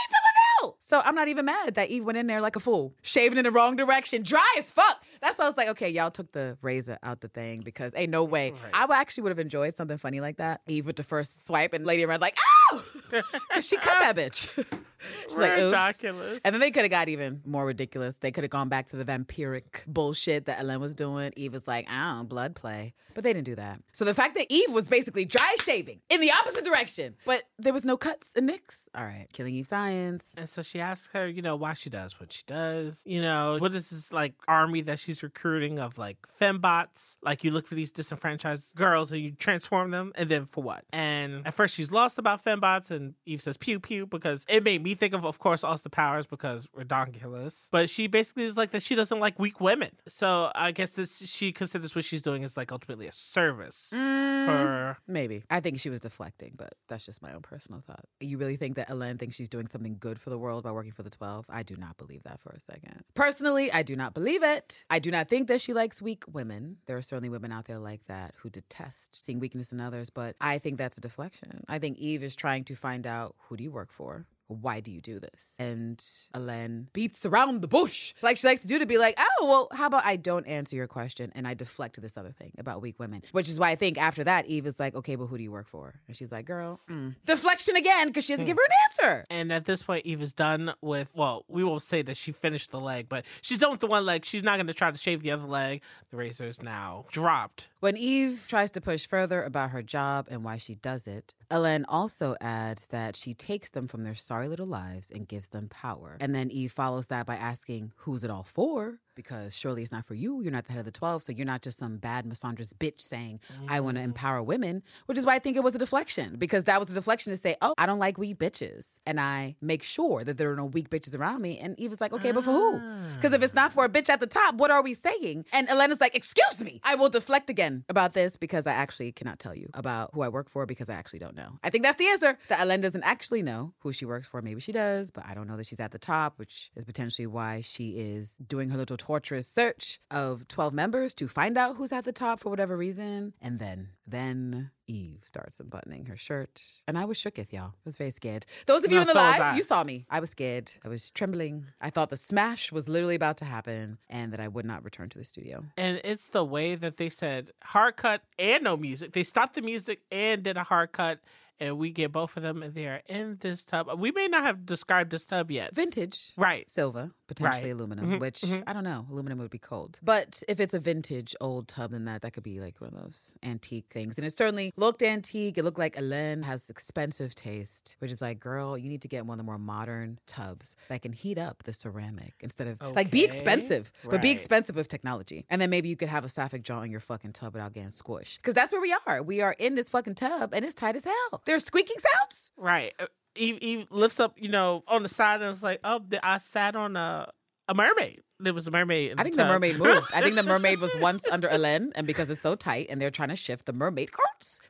[0.64, 0.78] Villanelle.
[0.80, 3.44] So I'm not even mad that Eve went in there like a fool, shaving in
[3.44, 5.04] the wrong direction, dry as fuck.
[5.22, 8.12] That's why I was like, okay, y'all took the razor out the thing because ain't
[8.12, 8.54] no way.
[8.74, 10.62] I actually would have enjoyed something funny like that.
[10.68, 12.53] Eve with the first swipe and Lady Red like, oh,
[13.10, 14.48] because she cut that bitch.
[15.24, 15.76] She's like, oops.
[15.76, 16.44] ridiculous.
[16.44, 18.18] And then they could have got even more ridiculous.
[18.18, 21.34] They could have gone back to the vampiric bullshit that Ellen was doing.
[21.36, 22.94] Eve was like, I don't blood play.
[23.14, 23.80] But they didn't do that.
[23.92, 27.74] So the fact that Eve was basically dry shaving in the opposite direction, but there
[27.74, 28.88] was no cuts and nicks.
[28.96, 30.34] All right, killing Eve science.
[30.38, 33.04] And so she asks her, you know, why she does what she does.
[33.06, 37.18] You know, what is this like army that she's recruiting of like fembots?
[37.22, 40.86] Like you look for these disenfranchised girls and you transform them, and then for what?
[40.92, 44.84] And at first she's lost about fembots, and Eve says pew pew because it made
[44.84, 47.70] me think of, of course, Austin Powers because redonkulous.
[47.72, 49.92] But she basically is like that she doesn't like weak women.
[50.08, 54.46] So I guess this she considers what she's doing is like ultimately a service mm,
[54.46, 55.44] for Maybe.
[55.50, 58.06] I think she was deflecting, but that's just my own personal thought.
[58.20, 60.92] You really think that Elaine thinks she's doing something good for the world by working
[60.92, 61.46] for the 12?
[61.50, 63.04] I do not believe that for a second.
[63.14, 64.84] Personally, I do not believe it.
[64.90, 66.78] I do not think that she likes weak women.
[66.86, 70.36] There are certainly women out there like that who detest seeing weakness in others, but
[70.40, 71.64] I think that's a deflection.
[71.68, 74.26] I think Eve is trying to find out who do you work for?
[74.48, 75.56] Why do you do this?
[75.58, 75.98] And
[76.36, 79.68] Hélène beats around the bush like she likes to do to be like, oh, well,
[79.72, 82.82] how about I don't answer your question and I deflect to this other thing about
[82.82, 83.22] weak women?
[83.32, 85.54] Which is why I think after that, Eve is like, okay, but who do you
[85.54, 85.94] work for?
[86.10, 87.16] And she's like, girl, mm.
[87.24, 89.26] deflection again because she doesn't give her an answer.
[89.30, 92.72] And at this point, Eve is done with, well, we won't say that she finished
[92.72, 94.26] the leg, but she's done with the one leg.
[94.26, 95.82] She's not going to try to shave the other leg.
[96.12, 100.42] The razor is now dropped When Eve tries to push further about her job and
[100.42, 104.68] why she does it, Ellen also adds that she takes them from their sorry little
[104.68, 106.16] lives and gives them power.
[106.22, 109.02] And then Eve follows that by asking, Who's it all for?
[109.16, 110.42] Because surely it's not for you.
[110.42, 113.02] You're not the head of the 12, so you're not just some bad misandrous bitch
[113.02, 114.06] saying, I want to mm.
[114.06, 116.94] empower women, which is why I think it was a deflection, because that was a
[116.94, 119.00] deflection to say, Oh, I don't like weak bitches.
[119.06, 121.60] And I make sure that there are no weak bitches around me.
[121.60, 122.82] And Eve was like, Okay, but for who?
[123.16, 123.92] Because if it's not for a ah.
[123.92, 125.46] bitch at the top, what are we saying?
[125.52, 126.82] And Elena's like, Excuse me.
[126.84, 130.30] I will deflect again about this because I actually cannot tell you about who I
[130.30, 131.60] work for because I actually don't know.
[131.64, 132.38] I think that's the answer.
[132.50, 134.42] That Ellen doesn't actually know who she works for.
[134.42, 137.28] Maybe she does, but I don't know that she's at the top, which is potentially
[137.28, 141.92] why she is doing her little torturous search of 12 members to find out who's
[141.92, 143.34] at the top for whatever reason.
[143.42, 146.62] And then, then Eve starts unbuttoning her shirt.
[146.88, 147.74] And I was shooketh, y'all.
[147.76, 148.46] I was very scared.
[148.66, 150.06] Those of you No, in the so live, you saw me.
[150.10, 150.72] I was scared.
[150.86, 151.66] I was trembling.
[151.82, 155.10] I thought the smash was literally about to happen and that I would not return
[155.10, 155.66] to the studio.
[155.76, 159.12] And it's the way that they said hard cut and no music.
[159.12, 161.20] They stopped the music and did a hard cut,
[161.60, 163.88] and we get both of them, and they are in this tub.
[163.98, 165.74] We may not have described this tub yet.
[165.76, 166.32] Vintage.
[166.36, 166.70] Right.
[166.70, 167.80] Silver, potentially Right.
[167.80, 168.64] aluminum, Mhm, which mhm.
[168.68, 169.06] I don't know.
[169.10, 170.00] Aluminum would be cold.
[170.04, 173.02] But if it's a vintage old tub, then that, that could be like one of
[173.02, 174.18] those antique things.
[174.18, 175.58] And it certainly looked antique.
[175.58, 179.26] It looked like Hélène has expensive taste, which is like, girl, you need to get
[179.26, 183.10] one of the more modern tubs that can heat up the ceramic instead of like
[183.12, 183.26] be Okay.
[183.26, 185.46] expensive, but be expensive with technology.
[185.50, 187.90] And then maybe you could have a sapphic jaw in your fucking tub without getting
[187.90, 188.38] squished.
[188.38, 189.24] Because that's where we are.
[189.24, 191.42] We are in this fucking tub and it's tight as hell.
[191.46, 192.52] There's squeaking sounds.
[192.58, 192.94] Right.
[193.36, 196.76] Eve, Eve lifts up, you know, on the side and it's like, oh, I sat
[196.76, 197.32] on a
[197.68, 198.22] a mermaid.
[198.44, 199.12] There was a mermaid.
[199.12, 199.52] In I think the tub.
[199.52, 200.12] mermaid moved.
[200.14, 203.12] I think the mermaid was once under Hélène, and because it's so tight and they're
[203.12, 204.10] trying to shift, the mermaid.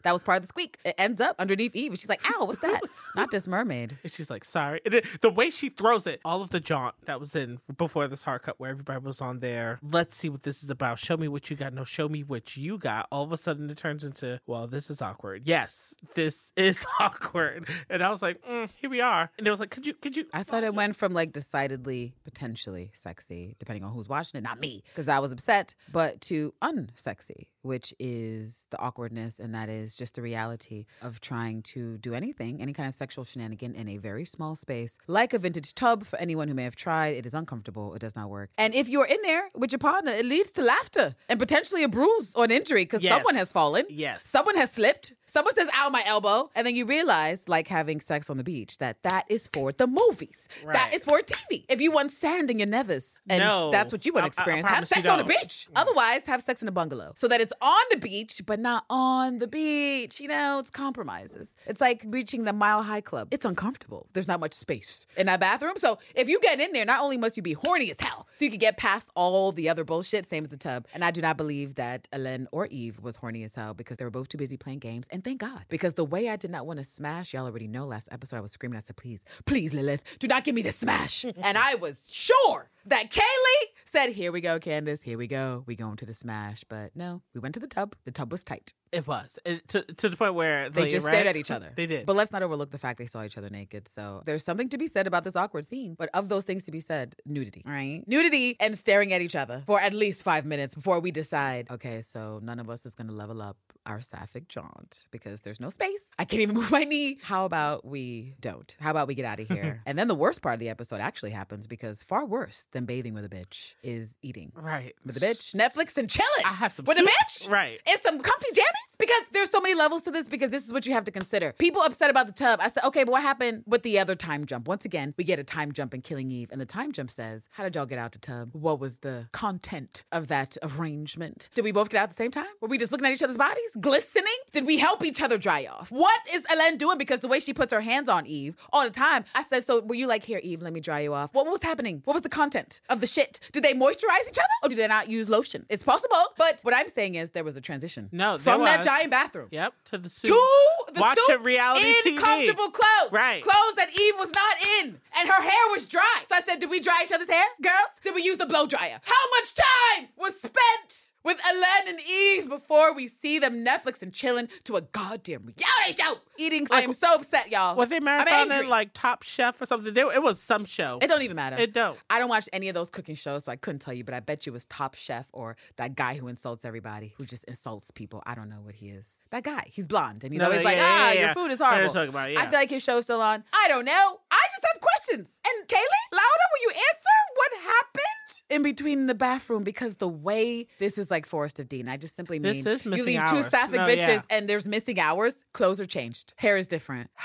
[0.03, 0.77] That was part of the squeak.
[0.85, 2.81] It ends up underneath Eve, and she's like, "Ow, what's that?
[3.15, 4.79] Not this mermaid." And she's like, sorry.
[4.85, 8.23] It- the way she throws it, all of the jaunt that was in before this
[8.23, 10.99] hard cut where everybody was on there, let's see what this is about.
[10.99, 11.73] Show me what you got.
[11.73, 13.07] No, show me what you got.
[13.11, 15.43] All of a sudden it turns into, well, this is awkward.
[15.45, 17.67] Yes, this is awkward.
[17.89, 19.31] And I was like, mm, here we are.
[19.37, 20.25] And it was like, could you, could you?
[20.33, 24.59] I thought it went from like decidedly potentially sexy, depending on who's watching it, not
[24.59, 29.95] me, because I was upset, but to unsexy, which is the awkwardness, and that is
[29.95, 33.97] just the reality of trying to do anything, any kind of sexual shenanigan in a
[33.97, 36.05] very small space, like a vintage tub.
[36.05, 37.93] For anyone who may have tried, it is uncomfortable.
[37.95, 38.49] It does not work.
[38.57, 41.89] And if you're in there with your partner, it leads to laughter and potentially a
[41.89, 43.13] bruise or an injury because Yes.
[43.13, 43.85] someone has fallen.
[43.89, 44.27] Yes.
[44.27, 45.13] Someone has slipped.
[45.25, 46.51] Someone says, ow, my elbow.
[46.53, 49.87] And then you realize, like having sex on the beach, that that is for the
[49.87, 50.47] movies.
[50.65, 50.93] That Right.
[50.93, 51.65] is for TV.
[51.69, 53.71] If you want sand in your nethers and No.
[53.71, 55.67] that's what you want I- I- I to experience, have sex on the beach.
[55.75, 59.39] Otherwise, have sex in a bungalow so that it's on the beach, but not on
[59.39, 60.19] the beach.
[60.19, 61.55] You know, it's compromises.
[61.65, 63.29] It's like reaching the mile high club.
[63.31, 64.07] It's uncomfortable.
[64.13, 65.77] There's not much space in that bathroom.
[65.77, 68.45] So if you get in there, not only must you be horny as hell, so
[68.45, 70.87] you can get past all the other bullshit, same as the tub.
[70.93, 74.05] And I do not believe that Ellen or Eve was horny as hell because they
[74.05, 75.07] were both too busy playing games.
[75.11, 75.65] And thank God.
[75.69, 78.41] Because the way I did not want to smash, y'all already know last episode I
[78.41, 78.77] was screaming.
[78.77, 81.25] I said, please, please, Lilith, do not give me the smash.
[81.41, 85.03] and I was sure that Kaylee said, here we go, Candace.
[85.03, 85.63] Here we go.
[85.67, 86.63] We going to the smash.
[86.67, 87.95] But no, we went to the tub.
[88.05, 88.73] The tub was tight.
[88.93, 91.71] It was it, to, to the point where They just stared at each other.
[91.75, 92.05] They did.
[92.05, 93.87] But let's not overlook the fact they saw each other naked.
[93.87, 95.95] So there's something to be said about this awkward scene.
[95.97, 98.03] But of those things to be said, nudity, right?
[98.07, 102.01] Nudity and staring at each other for at least five minutes before we decide, okay,
[102.01, 105.69] so none of us is going to level up our sapphic jaunt because there's no
[105.69, 106.01] space.
[106.19, 107.17] I can't even move my knee.
[107.23, 108.75] How about we don't?
[108.79, 109.81] How about we get out of here?
[109.85, 113.13] and then the worst part of the episode actually happens because far worse than bathing
[113.13, 114.95] with a bitch is eating right.
[115.05, 116.45] with a bitch, Netflix and chilling.
[116.45, 117.79] I have some with a bitch, Right.
[117.87, 120.85] and some comfy jammies because there's so many levels to this because this is what
[120.85, 121.53] you have to consider.
[121.57, 122.59] People upset about the tub.
[122.61, 124.67] I said, okay, but what happened with the other time jump?
[124.67, 127.47] Once again, we get a time jump in Killing Eve, and the time jump says,
[127.51, 128.49] how did y'all get out the tub?
[128.53, 131.49] What was the content of that arrangement?
[131.55, 132.45] Did we both get out at the same time?
[132.61, 134.33] Were we just looking at each other's bodies, glistening?
[134.51, 135.91] Did we help each other dry off?
[135.91, 136.97] What is Ellen doing?
[136.97, 139.81] Because the way she puts her hands on Eve all the time, I said, so
[139.81, 141.33] were you like, here, Eve, let me dry you off?
[141.33, 142.01] What was happening?
[142.05, 143.39] What was the content of the shit?
[143.51, 145.65] Did they moisturize each other or did they not use lotion?
[145.69, 148.09] It's possible, but what I'm saying is there was a transition.
[148.11, 148.85] No, there from that was.
[148.85, 149.47] giant bathroom.
[149.51, 149.73] Yep.
[149.85, 150.27] To the suit.
[150.29, 152.17] To the Watching suit reality in TV.
[152.17, 153.41] comfortable clothes, Right.
[153.43, 156.21] Clothes that Eve was not in, and her hair was dry.
[156.27, 157.89] So I said, "Did we dry each other's hair, girls?
[158.03, 158.99] Did we use the blow dryer?
[159.03, 164.11] How much time was spent with Ellen and Eve before we see them Netflix and
[164.11, 166.15] chilling to a goddamn reality show?
[166.37, 166.67] Eating.
[166.71, 167.75] I am so upset, y'all.
[167.75, 169.93] Was they marathoning like Top Chef or something?
[169.93, 170.97] There, it was some show.
[171.01, 171.57] It don't even matter.
[171.57, 171.97] It don't.
[172.09, 174.03] I don't watch any of those cooking shows, so I couldn't tell you.
[174.03, 177.25] But I bet you it was Top Chef or that guy who insults everybody, who
[177.25, 178.23] just insults people.
[178.25, 179.25] I don't know what he is.
[179.29, 179.65] That guy.
[179.71, 181.33] He's blonde, and he's No, always yeah, like, "Ah, yeah, your yeah.
[181.33, 183.43] food is horrible." about, I feel like his show's still on.
[183.53, 184.19] I don't know.
[184.31, 185.02] I just have questions.
[185.11, 185.25] And
[185.67, 188.03] Kaylee, Laura, will you answer what happened?
[188.49, 191.87] in between the bathroom because the way this is like Forest of Dean.
[191.87, 193.47] I just simply This mean is you missing leave two hours.
[193.47, 194.21] sapphic No, bitches yeah.
[194.29, 195.43] and there's missing hours.
[195.53, 196.33] Clothes are changed.
[196.37, 197.09] Hair is different.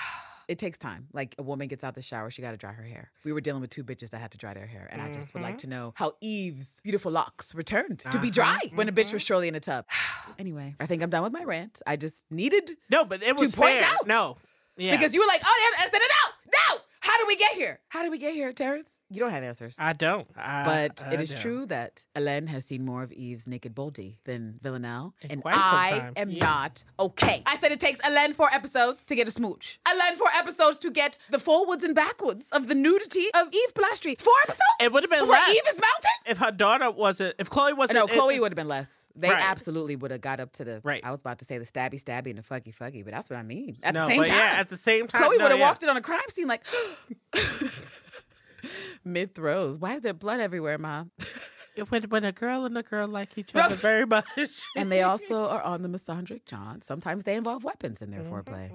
[0.48, 1.08] It takes time.
[1.12, 3.10] Like a woman gets out the shower, she got to dry her hair.
[3.22, 5.34] We were dealing with two bitches that had to dry their hair, and I just
[5.34, 5.50] would Mm-hmm.
[5.50, 9.12] like to know how Eve's beautiful locks returned to be Uh-huh, dry when a bitch
[9.12, 9.84] was surely in a tub.
[10.38, 11.82] anyway, I think I'm done with my rant.
[11.86, 13.90] I just needed No, but it was point fair.
[13.90, 14.06] out.
[14.06, 14.38] No.
[14.78, 14.96] Yeah.
[14.96, 17.80] because you were like, "Oh, I sent it out." No, how did we get here?
[17.88, 18.97] How did we get here, Terrence?
[19.10, 19.76] You don't have answers.
[19.78, 20.28] I don't.
[20.36, 21.40] I, But I it is don't.
[21.40, 25.14] true that Hélène has seen more of Eve's naked boldy than Villanelle.
[25.28, 26.44] And I am Yeah.
[26.44, 27.42] not okay.
[27.46, 29.80] I said it takes Hélène four episodes to get a smooch.
[29.86, 34.20] Hélène four episodes to get the forwards and backwards of the nudity of Eve Polastri.
[34.20, 34.60] Four episodes?
[34.80, 35.48] It would have been less.
[35.48, 36.30] Eve is mounted?
[36.30, 37.96] If her daughter wasn't, if Chloe wasn't.
[37.98, 39.08] No, in- Chloe would have been less.
[39.16, 39.40] They Right.
[39.42, 40.80] absolutely would have got up to the.
[40.84, 41.02] Right.
[41.02, 43.38] I was about to say the stabby stabby and the fucky fucky, but that's what
[43.38, 43.78] I mean.
[43.82, 44.36] At no, the same but time.
[44.36, 45.22] yeah, at the same time.
[45.22, 45.66] Chloe no, would have yeah.
[45.66, 46.62] walked in on a crime scene like
[49.04, 49.78] mid throws.
[49.78, 51.10] Why is there blood everywhere, mom?
[51.88, 54.24] When, when a girl and a girl like each other very much.
[54.76, 56.82] and they also are on the misandric John.
[56.82, 58.70] Sometimes they involve weapons in their Mm-hmm, foreplay.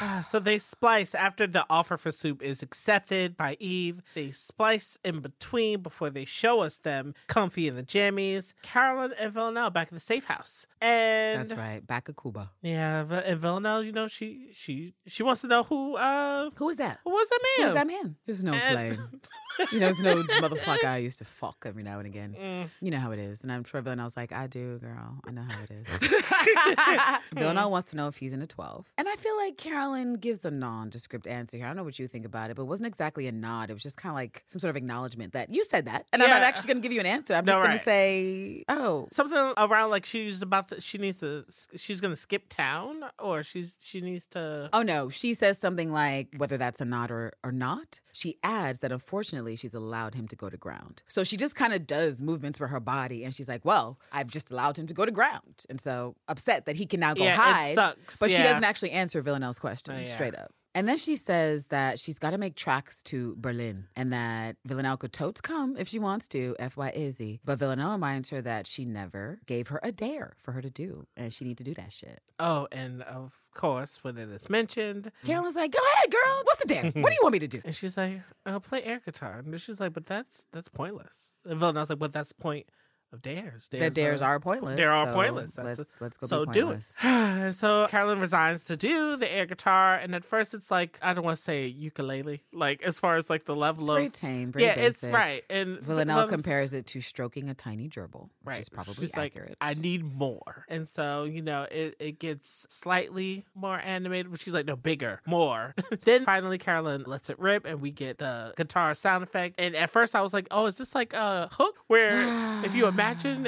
[0.00, 4.02] Ah, so they splice after the offer for soup is accepted by Eve.
[4.14, 8.52] They splice in between before they show us them comfy in the jammies.
[8.62, 10.66] Carolyn and Villanelle back in the safe house.
[10.80, 11.86] And That's right.
[11.86, 12.50] Back at Cuba.
[12.62, 16.78] Yeah, and Villanelle, you know, she she she wants to know who uh Who is
[16.78, 16.98] that?
[17.04, 17.68] who was that Who man?
[17.68, 18.16] is that man?
[18.26, 19.20] There's no And- flame.
[19.72, 22.36] You know, there's no motherfucker I used to fuck every now and again.
[22.40, 22.70] Mm.
[22.80, 23.42] You know how it is.
[23.42, 25.18] And I'm sure was like, I do, girl.
[25.26, 27.18] I know how it is.
[27.34, 28.86] Villanelle wants to know if he's in a 12.
[28.98, 31.66] And I feel like Carolyn gives a nondescript answer here.
[31.66, 33.70] I don't know what you think about it, but it wasn't exactly a nod.
[33.70, 36.06] It was just kind of like some sort of acknowledgement that you said that.
[36.12, 37.34] And I'm not actually going to give you an answer.
[37.34, 37.78] I'm No, just going right.
[37.78, 41.44] to say, oh, Something around like she's about to she needs to
[41.76, 46.28] she's gonna skip town or she's she needs to Oh no, she says something like
[46.36, 48.00] whether that's a nod or, or not.
[48.12, 51.02] She adds that unfortunately she's allowed him to go to ground.
[51.08, 54.28] So she just kind of does movements for her body and she's like, Well, I've
[54.28, 55.64] just allowed him to go to ground.
[55.68, 57.74] And so upset that he can now go Yeah, it hide.
[57.74, 60.06] sucks, But she doesn't actually answer Villanelle's question Oh, yeah.
[60.12, 60.52] straight up.
[60.74, 64.96] And then she says that she's got to make tracks to Berlin and that Villanelle
[64.96, 67.40] could totes come if she wants to, FY Izzy.
[67.44, 71.06] But Villanelle reminds her that she never gave her a dare for her to do
[71.16, 72.20] and she need to do that shit.
[72.38, 76.40] Oh, and of course when it is mentioned Carolyn's like, Go ahead, girl.
[76.44, 76.84] What's the dare?
[76.84, 77.60] What do you want me to do?
[77.64, 79.42] and she's like, I'll play air guitar.
[79.44, 81.38] And she's like, But that's that's pointless.
[81.44, 82.66] And Villanelle's like, But that's point
[83.12, 83.68] of dares.
[83.68, 84.76] The dares are pointless.
[84.76, 85.54] They are so pointless.
[85.54, 86.84] That's Let's let's go so do it.
[87.54, 91.24] so Carolyn resigns to do the air guitar, and at first it's like I don't
[91.24, 94.52] want to say ukulele, like as far as like the level It's of very tame.
[94.52, 95.44] Very yeah, it's right.
[95.50, 99.56] And Villanelle compares it to stroking a tiny gerbil, which Right, is probably She's accurate.
[99.60, 104.30] like, I need more, and so you know, it, it gets slightly more animated.
[104.30, 105.74] But she's like, no, bigger, more.
[106.04, 109.56] then finally, Carolyn lets it rip, and we get the guitar sound effect.
[109.58, 112.20] And at first, I was like, oh, is this like a hook where
[112.64, 112.99] if you imagine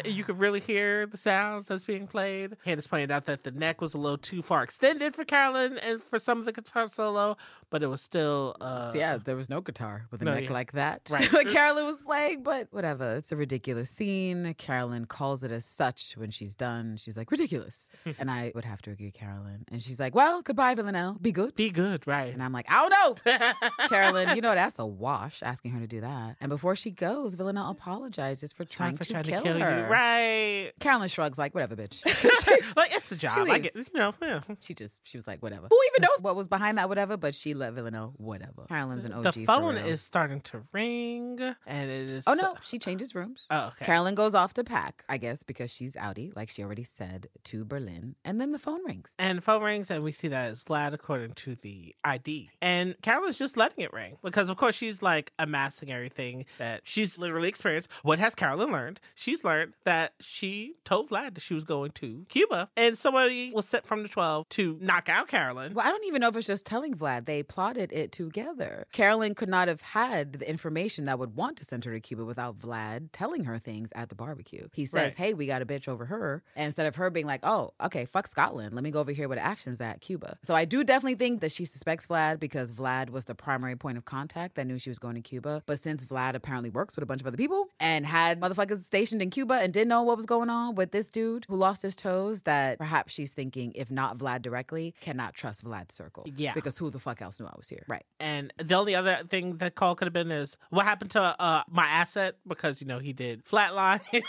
[0.04, 2.56] you could really hear the sounds that's being played?
[2.64, 6.00] Candace pointed out that the neck was a little too far extended for Carolyn and
[6.00, 7.36] for some of the guitar solo,
[7.70, 10.52] but it was still uh, yeah, there was no guitar with a no, neck yeah.
[10.52, 11.08] like that.
[11.10, 11.32] Right.
[11.32, 13.14] like Carolyn was playing, but whatever.
[13.16, 14.54] It's a ridiculous scene.
[14.54, 16.96] Carolyn calls it as such when she's done.
[16.96, 17.88] She's like, ridiculous.
[18.18, 19.64] and I would have to agree, Carolyn.
[19.70, 21.18] And she's like, well, goodbye, Villanelle.
[21.20, 21.54] Be good.
[21.54, 22.32] be good, right?
[22.32, 23.52] And I'm like, I don't know.
[23.88, 26.36] Carolyn, you know that's a wash asking her to do that.
[26.40, 29.78] And before she goes, Villanelle apologizes for trying, for to, trying kill to kill her.
[29.78, 30.72] you, right?
[30.80, 32.04] Carolyn shrugs like, whatever, bitch.
[32.76, 33.38] like it's the job.
[33.38, 33.70] I leaves.
[33.70, 34.14] get, you know.
[34.22, 34.40] Yeah.
[34.60, 35.68] she just she was like, whatever.
[35.70, 37.16] Who even knows what was behind that whatever?
[37.16, 38.66] But she let Villanelle whatever.
[38.68, 39.34] Carolyn's an OG.
[39.34, 42.24] the phone is starting to ring, and it is.
[42.26, 43.46] Oh no, she changes rooms.
[43.50, 43.84] Oh, okay.
[43.84, 47.64] Carolyn goes off to pack, I guess, because she's outie, like she already said, to
[47.64, 48.16] Berlin.
[48.24, 49.14] And then the phone rings.
[49.18, 52.50] And the phone rings, and we see that it's Vlad according to the ID.
[52.60, 57.18] And Carolyn's just letting it ring because, of course, she's like amassing everything that she's
[57.18, 57.88] literally experienced.
[58.02, 59.00] What has Carolyn learned?
[59.32, 63.66] She's learned that she told Vlad that she was going to Cuba, and somebody was
[63.66, 65.72] sent from the 12 to knock out Carolyn.
[65.72, 67.24] Well, I don't even know if it's just telling Vlad.
[67.24, 68.86] They plotted it together.
[68.92, 72.26] Carolyn could not have had the information that would want to send her to Cuba
[72.26, 74.68] without Vlad telling her things at the barbecue.
[74.74, 75.14] He says, Right.
[75.28, 76.42] Hey, we got a bitch over her.
[76.54, 78.74] And instead of her being like, Oh, okay, fuck Scotland.
[78.74, 80.36] Let me go over here with actions at Cuba.
[80.42, 83.96] So I do definitely think that she suspects Vlad because Vlad was the primary point
[83.96, 85.62] of contact that knew she was going to Cuba.
[85.64, 89.21] But since Vlad apparently works with a bunch of other people and had motherfuckers stationed
[89.22, 91.96] in Cuba and didn't know what was going on with this dude who lost his
[91.96, 96.26] toes, that perhaps she's thinking, if not Vlad directly, cannot trust Vlad's circle.
[96.36, 96.52] Yeah.
[96.52, 97.84] Because who the fuck else knew I was here?
[97.88, 98.04] Right.
[98.20, 101.62] And the only other thing that call could have been is what happened to uh,
[101.70, 104.00] my asset because you know he did flatline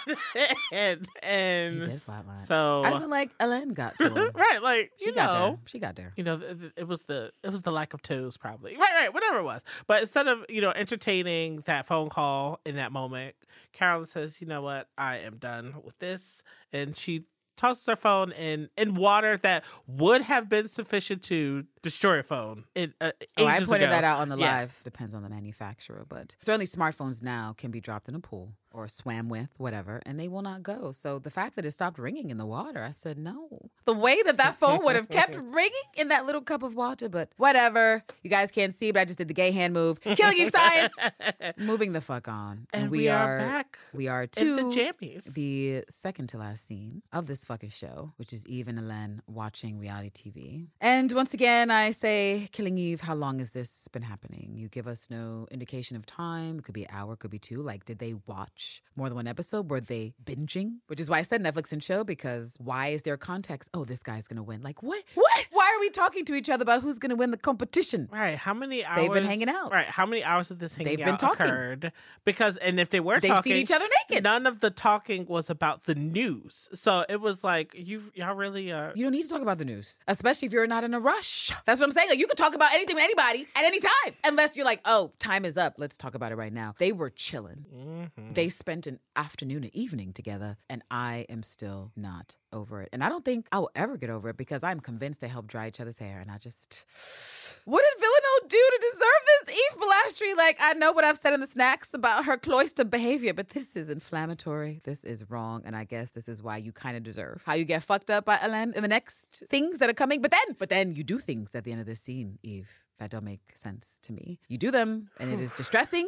[0.71, 2.37] and and He did flatline.
[2.37, 4.29] so I'd been like, Ellen got to him.
[4.35, 5.59] right like She you got know there.
[5.65, 6.13] She got there.
[6.15, 6.39] you know
[6.77, 9.61] it was the it was the lack of toes probably right right whatever it was
[9.87, 13.35] but instead of you know entertaining that phone call in that moment
[13.73, 14.87] carolyn says you know what?
[14.97, 20.23] I am done with this and she tosses her phone in in water that would
[20.23, 23.91] have been sufficient to destroy a phone in uh, Oh, I pointed ago.
[23.91, 24.55] that out on the Yeah.
[24.61, 24.81] live.
[24.83, 28.87] Depends on the manufacturer, but certainly smartphones now can be dropped in a pool or
[28.87, 30.91] swam with, whatever, and they will not go.
[30.91, 33.69] So the fact that it stopped ringing in the water, I said no.
[33.85, 37.07] The way that that phone would have kept ringing in that little cup of water,
[37.07, 38.01] but whatever.
[38.23, 40.93] You guys can't see, but I just did the gay hand move, killing you, science.
[41.57, 46.29] Moving the fuck on, and we, are, back We are to the jammies the second
[46.29, 50.67] to last scene of this fucking show, which is Eve and Hélène watching reality TV.
[50.81, 54.53] And once again, I say, Killing Eve, how long has this been happening?
[54.55, 56.59] You give us no indication of time.
[56.59, 57.61] It could be an hour, it could be two.
[57.61, 59.69] Like, did they watch more than one episode?
[59.69, 60.77] Were they binging?
[60.87, 63.69] Which is why I said Netflix and chill, because why is there context?
[63.73, 64.61] Oh, this guy's gonna win.
[64.61, 65.03] Like, what?
[65.15, 65.47] What?
[65.51, 68.07] Why we talking to each other about who's gonna win the competition?
[68.11, 68.35] Right.
[68.37, 69.01] How many hours?
[69.01, 69.71] They've been hanging out.
[69.71, 69.85] Right.
[69.85, 71.45] How many hours of this hanging They've been out talking.
[71.45, 71.91] occurred?
[72.25, 74.23] Because, and if they were They've talking, seen each other naked.
[74.23, 76.69] None of the talking was about the news.
[76.73, 79.65] So it was like you, y'all really uh, You don't need to talk about the
[79.65, 81.51] news, especially if you're not in a rush.
[81.65, 82.09] That's what I'm saying.
[82.09, 85.11] Like you can talk about anything with anybody at any time, unless you're like, oh,
[85.19, 85.75] time is up.
[85.77, 86.75] Let's talk about it right now.
[86.77, 87.65] They were chilling.
[87.75, 88.33] mhm.
[88.33, 92.89] They spent an afternoon and evening together, and I am still not over it.
[92.93, 95.47] And I don't think I will ever get over it because I'm convinced they helped
[95.47, 96.19] dry each other's hair.
[96.19, 96.83] And I just,
[97.65, 99.55] what did Villanelle do to deserve this?
[99.55, 103.33] Eve Polastri, like, I know what I've said in the snacks about her cloister behavior,
[103.33, 104.81] but this is inflammatory.
[104.83, 105.63] This is wrong.
[105.65, 108.25] And I guess this is why you kind of deserve how you get fucked up
[108.25, 110.21] by Hélène in the next things that are coming.
[110.21, 112.69] But then, but then you do things at the end of this scene, Eve.
[112.99, 114.39] That don't make sense to me.
[114.47, 116.07] You do them, and it is distressing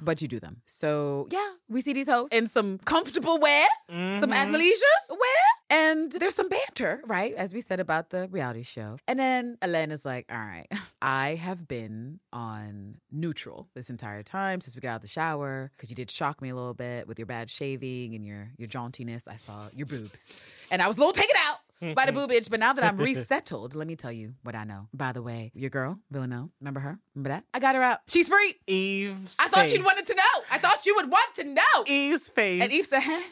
[0.00, 0.62] but you do them.
[0.66, 4.40] So yeah, we see these hosts in some comfortable wear, some Mhm.
[4.42, 7.32] athleisure wear, and there's some banter, right?
[7.34, 8.98] As we said about the reality show.
[9.06, 10.66] And then Hélène's like, all right,
[11.02, 15.70] I have been on neutral this entire time since we got out of the shower
[15.76, 18.68] because you did shock me a little bit with your bad shaving and your your
[18.68, 19.28] jauntiness.
[19.28, 20.32] I saw your boobs,
[20.70, 21.56] and I was a little taken out.
[21.94, 24.88] By the boobage, but now that I'm resettled, let me tell you what I know.
[24.92, 26.98] By the way, your girl, Villanelle, remember her?
[27.14, 27.44] Remember that?
[27.54, 28.00] I got her out.
[28.06, 28.56] She's free.
[28.66, 29.34] Eve's.
[29.40, 30.44] I thought you'd wanted to know.
[30.50, 31.84] I thought you would want to know.
[31.86, 32.62] Eve's face.
[32.62, 33.22] And Eve said, huh?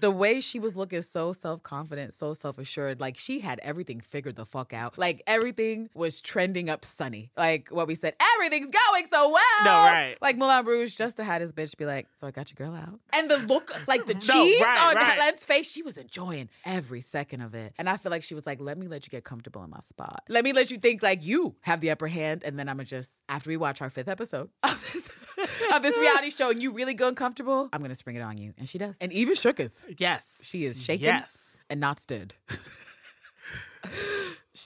[0.00, 4.00] The way she was looking so self confident, so self assured, like she had everything
[4.00, 4.96] figured the fuck out.
[4.96, 7.30] Like everything was trending up sunny.
[7.36, 9.64] Like what we said, everything's going so well.
[9.64, 10.16] No, right.
[10.20, 12.76] Like Moulin Rouge just to had his bitch be like, so I got your girl
[12.76, 13.00] out.
[13.12, 15.18] And the look, like the No, cheese right, on right.
[15.18, 17.74] Hélène's face, she was enjoying every second of it.
[17.78, 19.80] And I feel like she was like, let me let you get comfortable in my
[19.80, 20.22] spot.
[20.28, 22.42] Let me let you think like you have the upper hand.
[22.44, 25.10] And then I'm gonna just, after we watch our fifth episode of this,
[25.74, 28.37] of this reality show and you really good and comfortable, I'm gonna spring it on
[28.42, 28.54] you.
[28.58, 28.96] And she does.
[29.00, 30.42] And even shooketh Yes.
[30.44, 31.04] She is shaken.
[31.04, 31.58] Yes.
[31.70, 32.34] and not stood.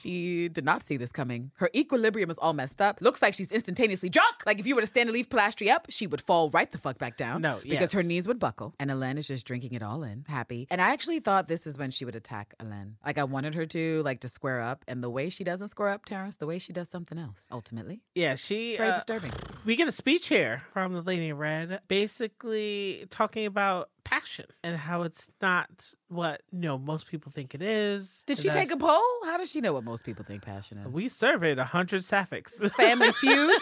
[0.03, 1.51] she did not see this coming.
[1.55, 2.99] Her equilibrium is all messed up.
[3.01, 4.35] Looks like she's instantaneously drunk.
[4.45, 6.77] Like if you were to stand and leave Polastri up, she would fall right the
[6.77, 7.41] fuck back down.
[7.41, 8.73] No, because her knees would buckle.
[8.79, 10.67] And Hélène is just drinking it all in, happy.
[10.69, 12.93] And I actually thought this is when she would attack Hélène.
[13.05, 14.83] Like I wanted her to, like to square up.
[14.87, 17.47] And the way she doesn't square up, Terrence, the way she does something else.
[17.51, 18.35] Ultimately, Yeah.
[18.35, 18.69] She.
[18.69, 19.31] it's very uh, disturbing.
[19.65, 24.77] we get a speech here from the lady in red, basically talking about passion and
[24.77, 28.23] how it's not what you know most people think it is.
[28.25, 29.01] Did she take a poll?
[29.25, 30.87] How does she know what most people think passion is?
[30.87, 32.71] We surveyed a hundred sapphics.
[32.73, 33.57] Family Feud.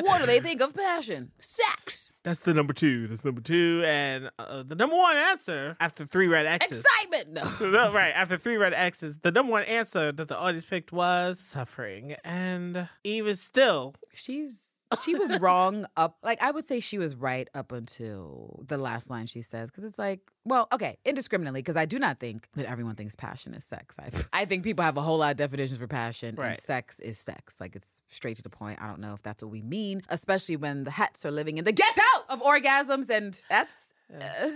[0.00, 1.30] what do they think of passion?
[1.38, 2.12] Sex.
[2.24, 3.06] That's the number two.
[3.06, 6.78] That's number two, and uh, the number one answer after three red X's.
[6.84, 7.32] Excitement.
[7.32, 7.68] No.
[7.78, 11.38] No, right after three red X's, the number one answer that the audience picked was
[11.38, 14.67] suffering, and even still She's
[15.04, 19.10] she was wrong up like I would say she was right up until the last
[19.10, 22.66] line she says because it's like well okay indiscriminately because I do not think that
[22.66, 23.96] everyone thinks passion is sex.
[23.98, 24.10] I
[24.42, 26.60] I think people have a whole lot of definitions for passion and Right.
[26.60, 28.80] sex is sex like it's straight to the point.
[28.80, 31.64] I don't know if that's what we mean, especially when the hats are living in
[31.64, 34.48] the get out of orgasms and that's Uh,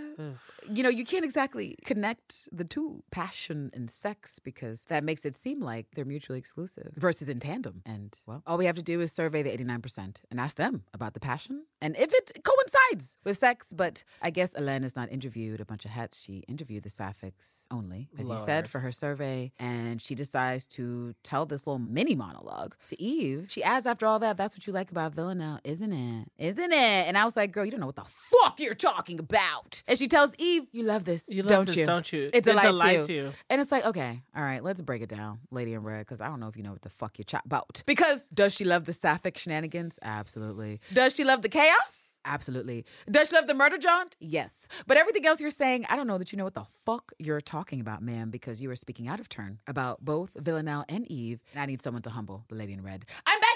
[0.72, 5.34] you know, you can't exactly connect the two, passion and sex, because that makes it
[5.34, 7.82] seem like they're mutually exclusive versus in tandem.
[7.84, 11.14] And well, all we have to do is survey the 89% and ask them about
[11.14, 13.72] the passion and if it coincides with sex.
[13.72, 16.20] But I guess Hélène has not interviewed a bunch of hets.
[16.22, 19.52] She interviewed the sapphics only, as you said, for her survey.
[19.58, 23.46] And she decides to tell this little mini monologue to Eve.
[23.48, 26.28] She asks, after all that, that's what you like about Villanelle, isn't it?
[26.38, 26.76] Isn't it?
[27.08, 29.41] And I was like, girl, you don't know what the fuck you're talking about.
[29.88, 31.86] And she tells Eve, you love this, You love don't this, you?
[31.86, 32.24] don't you?
[32.32, 33.16] It It delights, delights you.
[33.16, 33.32] you.
[33.50, 36.28] And it's like, okay, all right, let's break it down, Lady in Red, because I
[36.28, 37.82] don't know if you know what the fuck you're chat about.
[37.86, 39.98] Because does she love the sapphic shenanigans?
[40.02, 40.80] Absolutely.
[40.92, 42.08] Does she love the chaos?
[42.24, 42.84] Absolutely.
[43.10, 44.16] Does she love the murder jaunt?
[44.20, 44.68] Yes.
[44.86, 47.40] But everything else you're saying, I don't know that you know what the fuck you're
[47.40, 51.40] talking about, ma'am, because you are speaking out of turn about both Villanelle and Eve.
[51.52, 53.06] And I need someone to humble the Lady in Red.
[53.26, 53.48] I'm back.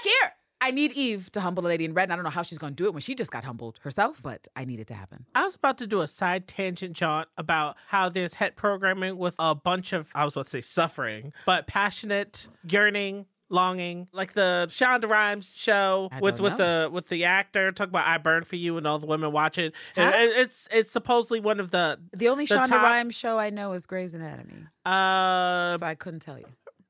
[0.66, 2.04] I need Eve to humble the Lady in Red.
[2.04, 3.78] And I don't know how she's going to do it when she just got humbled
[3.82, 5.24] herself, but I need it to happen.
[5.34, 9.34] I was about to do a side tangent, John, about how there's het programming with
[9.38, 14.66] a bunch of, I was about to say suffering, but passionate, yearning, longing, like the
[14.70, 16.82] Shonda Rhimes show I with with know.
[16.86, 19.56] the with the actor talk about "I Burn for You" and all the women watch
[19.56, 19.72] it.
[19.94, 20.10] Huh?
[20.16, 23.50] it- it's it's supposedly one of the The only The Shonda top- Rhimes show I
[23.50, 26.46] know is Grey's Anatomy, uh so I couldn't tell you.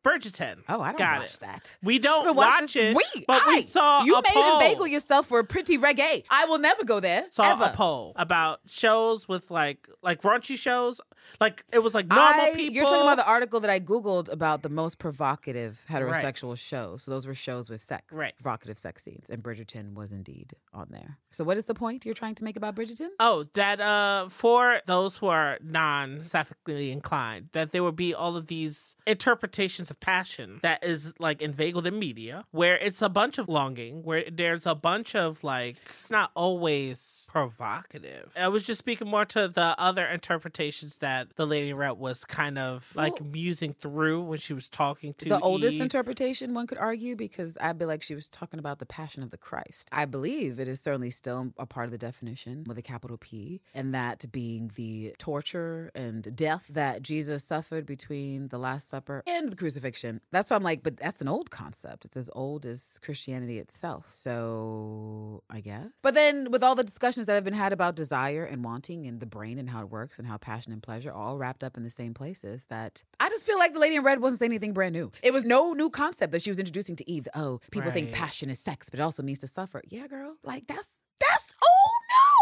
[0.07, 0.59] Bridgerton.
[0.69, 1.41] Oh, I don't Got watch it.
[1.41, 1.77] that.
[1.83, 4.61] We don't watch it, We, but I, we saw you made poll.
[4.61, 6.25] inveigle yourself for a pretty reggae.
[6.31, 7.25] I will never go there.
[7.31, 7.65] saw ever.
[7.65, 11.01] a poll about shows with like like raunchy shows.
[11.41, 12.75] Like it was like normal I- people.
[12.75, 17.03] You're talking about the article that I googled about the most provocative heterosexual shows.
[17.03, 18.35] So those were shows with sex, Right.
[18.37, 21.19] Provocative sex scenes, and Bridgerton was indeed on there.
[21.31, 23.09] So what is the point you're trying to make about Bridgerton?
[23.21, 28.47] Oh, that uh for those who are non-sapphically inclined, that there would be all of
[28.47, 33.49] these interpretations of passion that is like inveigled in media, where it's a bunch of
[33.49, 38.33] longing, where there's a bunch of like it's not always provocative.
[38.37, 42.59] I was just speaking more to the other interpretations that the lady rep was kind
[42.59, 46.79] of like Well- musing through when she was talking to the oldest interpretation, one could
[46.79, 49.89] argue, because I feel like she was talking about the passion of the Christ.
[49.93, 53.61] I believe it is certainly still a part of the definition with a capital P,
[53.75, 59.51] and that being the torture and death that Jesus suffered between the Last Supper and
[59.51, 60.21] the crucifixion.
[60.31, 62.05] That's why I'm like, but that's an old concept.
[62.07, 64.09] It's as old as Christianity itself.
[64.09, 65.89] So I guess.
[66.03, 69.21] But then with all the discussions that have been had about desire and wanting and
[69.21, 71.77] the brain and how it works and how passion and pleasure are all wrapped up
[71.77, 74.53] in the same places, that I just feel like the Lady in Red wasn't saying
[74.53, 75.13] anything brand new.
[75.23, 77.29] It was no new concept that she was introducing to Eve.
[77.35, 79.83] Oh, people think passion is sex, but it also means to suffer.
[79.89, 80.37] Yeah, girl.
[80.43, 80.89] Like that's
[81.21, 81.46] that's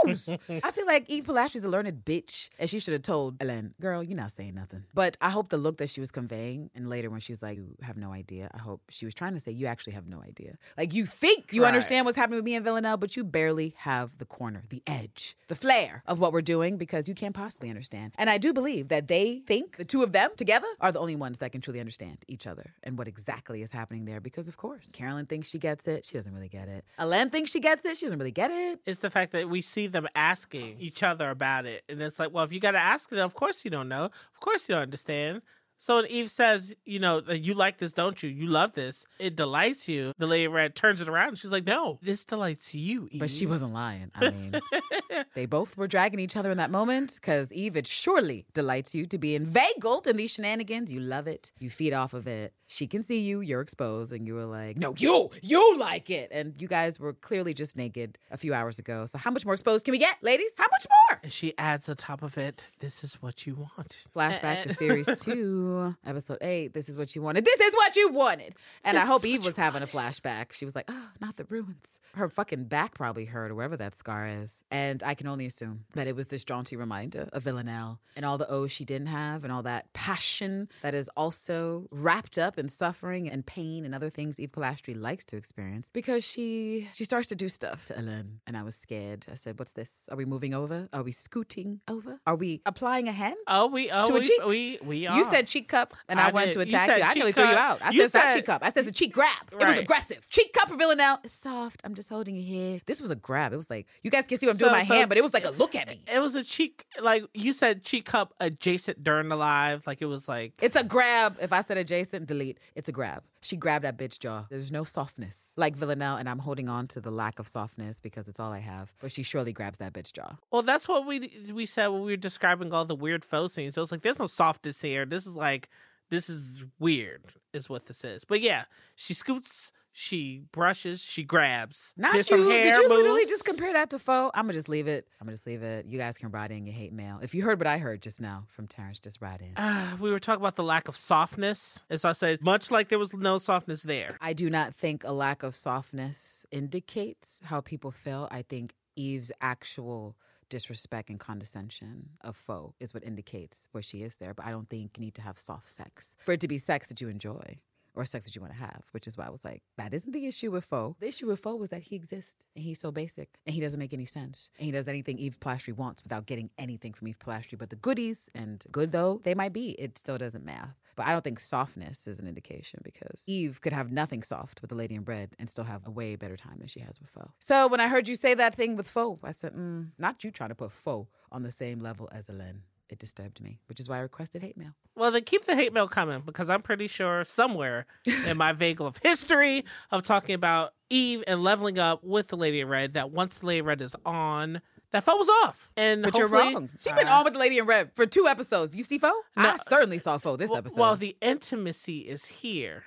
[0.07, 0.29] news.
[0.63, 4.03] I feel like Eve Polastri's a learned bitch, and she should have told Hélène, "Girl,
[4.03, 7.11] you're not saying nothing." But I hope the look that she was conveying, and later
[7.11, 9.53] when she was like, "You have no idea," I hope she was trying to say,
[9.53, 10.57] "You actually have no idea.
[10.77, 11.69] Like you think you Right.
[11.69, 15.37] understand what's happening with me and Villanelle, but you barely have the corner, the edge,
[15.49, 18.89] the flair of what we're doing because you can't possibly understand." And I do believe
[18.89, 21.81] that they think the two of them together are the only ones that can truly
[21.81, 24.21] understand each other and what exactly is happening there.
[24.21, 26.85] Because of course, Carolyn thinks she gets it, she doesn't really get it.
[26.99, 28.81] Hélène thinks she gets it, she doesn't really get it.
[28.87, 31.83] It's the fact that we see them asking each other about it.
[31.89, 34.05] And it's like, well, if you got to ask them, of course you don't know.
[34.05, 35.41] Of course you don't understand.
[35.79, 38.31] So when Eve says, you know, that you like this, don't you?
[38.31, 39.07] You love this.
[39.19, 40.13] It delights you.
[40.17, 41.29] The lady red turns it around.
[41.29, 43.21] And she's like, no, this delights you, Eve.
[43.21, 44.11] But she wasn't lying.
[44.15, 44.55] I mean,
[45.35, 49.07] they both were dragging each other in that moment because Eve, it surely delights you
[49.07, 50.93] to be inveigled in these shenanigans.
[50.93, 51.53] You love it.
[51.59, 52.55] You feed off of it.
[52.75, 53.41] She can see you.
[53.41, 54.13] You're exposed.
[54.13, 56.31] And you were like, no, you, you like it.
[56.33, 59.07] And you guys were clearly just naked a few hours ago.
[59.07, 60.51] So how much more exposed can we get, ladies?
[60.59, 61.21] How much more?
[61.23, 64.07] And she adds on top of it, this is what you want.
[64.15, 64.75] Flashback to uh-uh.
[64.75, 66.75] series two, episode eight.
[66.75, 67.45] This is what you wanted.
[67.45, 68.57] This is what you wanted.
[68.83, 70.53] And I hope Eve was you having a flashback.
[70.53, 72.01] She was like, oh, not the ruins.
[72.15, 74.65] Her fucking back probably hurt, or wherever that scar is.
[74.73, 78.37] And I can only assume that it was this jaunty reminder of Villanelle and all
[78.37, 82.64] the O's she didn't have and all that passion that is also wrapped up in
[82.71, 87.29] suffering and pain and other things Eve Polastri likes to experience because she she starts
[87.29, 88.39] to do stuff to Hélène.
[88.47, 89.27] And I was scared.
[89.31, 90.09] I said, what's this?
[90.11, 90.89] Are we moving over?
[90.93, 92.21] Are we scooting over?
[92.27, 93.37] Are we applying a hand?
[93.49, 94.45] Oh, we, oh, To a we, cheek.
[94.47, 95.17] we, we are.
[95.17, 96.53] You said cheek cup, and I, I wanted did.
[96.55, 96.95] to attack you.
[96.95, 97.81] said I nearly threw you out.
[97.83, 98.63] I You said it's not said- cheek cup.
[98.65, 99.31] I said it's a cheek grab.
[99.53, 100.29] It was aggressive.
[100.29, 101.21] Cheek cup for Villanelle.
[101.25, 101.81] It's soft.
[101.85, 102.83] I'm just holding your head.
[102.87, 103.53] This was a grab.
[103.53, 105.09] It was like you guys can see what I'm doing So- with my so- hand,
[105.09, 106.03] but it was like a look at me.
[106.13, 109.87] It was a cheek, like you said, cheek cup adjacent during the live.
[109.87, 111.37] Like it was like, It's a grab.
[111.41, 112.44] If I said adjacent, delete.
[112.75, 113.23] It's a grab.
[113.41, 114.47] She grabbed that bitch jaw.
[114.49, 118.29] There's no softness like Villanelle, and I'm holding on to the lack of softness because
[118.29, 118.93] it's all I have.
[119.01, 120.37] But she surely grabs that bitch jaw.
[120.51, 123.77] Well, that's what we we said when we were describing all the weird faux scenes.
[123.77, 125.05] It was like, there's no softness here.
[125.05, 125.69] This is like,
[126.11, 128.25] this is weird, is what this is.
[128.25, 128.65] But yeah,
[128.97, 131.95] she scoots, She brushes, she grabs.
[131.97, 132.49] Not Did you.
[132.49, 134.33] Did you literally just compare that to faux?
[134.35, 135.07] I'm gonna just leave it.
[135.21, 135.87] I'm gonna just leave it.
[135.87, 137.21] You guys can write in your hate mail.
[137.23, 139.53] If you heard what I heard just now from Terrence, just write in.
[139.57, 141.85] Ah, we were talking about the lack of softness.
[141.89, 144.19] As I said, much like there was no softness there.
[144.21, 148.27] I do not think a lack of softness indicates how people feel.
[148.33, 150.17] I think Eve's actual
[150.49, 154.35] disrespect and condescension of foe is what indicates where she is there.
[154.35, 156.89] But I don't think you need to have soft sex for it to be sex
[156.89, 157.59] that you enjoy
[157.95, 160.13] or sex that you want to have, which is why I was like, that isn't
[160.13, 160.97] the issue with foe.
[161.01, 163.79] The issue with foe was that he exists and he's so basic and he doesn't
[163.79, 164.51] make any sense.
[164.59, 167.59] And he does anything Eve Polastri wants without getting anything from Eve Polastri.
[167.59, 170.77] But the goodies, and good though they might be, it still doesn't math.
[170.97, 174.71] But I don't think softness is an indication because Eve could have nothing soft with
[174.71, 177.11] the Lady in Bread and still have a way better time than she has with
[177.11, 177.33] Foe.
[177.41, 180.31] So when I heard you say that thing with Foe, I said, mm, not you
[180.31, 182.61] trying to put Foe on the same level as Hélène.
[182.91, 184.73] It disturbed me, which is why I requested hate mail.
[184.95, 187.87] Well, then keep the hate mail coming because I'm pretty sure somewhere
[188.27, 192.61] in my vehicle of history of talking about Eve and leveling up with the Lady
[192.61, 194.61] in Red that once the Lady in Red is on,
[194.93, 195.73] that phone was off.
[195.77, 196.69] And But you're wrong.
[196.79, 198.77] She's been Uh, on with the Lady in Red for two episodes.
[198.77, 199.19] You see Foe?
[199.35, 200.79] I certainly saw Foe this well, episode.
[200.81, 202.85] Well, the intimacy is here,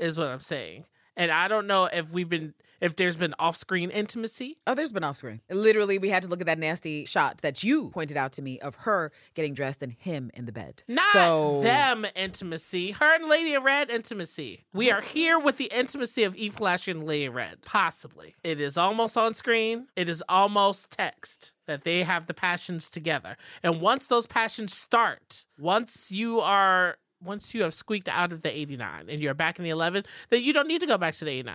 [0.00, 0.84] is what I'm saying.
[1.16, 4.58] And I don't know if we've been if there's been off-screen intimacy.
[4.66, 5.40] Oh, there's been off screen.
[5.50, 8.58] Literally, we had to look at that nasty shot that you pointed out to me
[8.60, 10.82] of her getting dressed and him in the bed.
[10.88, 14.64] Not so, them intimacy, her and Lady Red intimacy.
[14.72, 17.62] We are here with the intimacy of Eve Polastri and Lady Red.
[17.62, 18.34] Possibly.
[18.42, 19.88] It is almost on screen.
[19.96, 23.36] It is almost text that they have the passions together.
[23.62, 28.56] And once those passions start, once you are once you have squeaked out of the
[28.56, 31.24] 89 and you're back in the 11, then you don't need to go back to
[31.24, 31.54] the 89.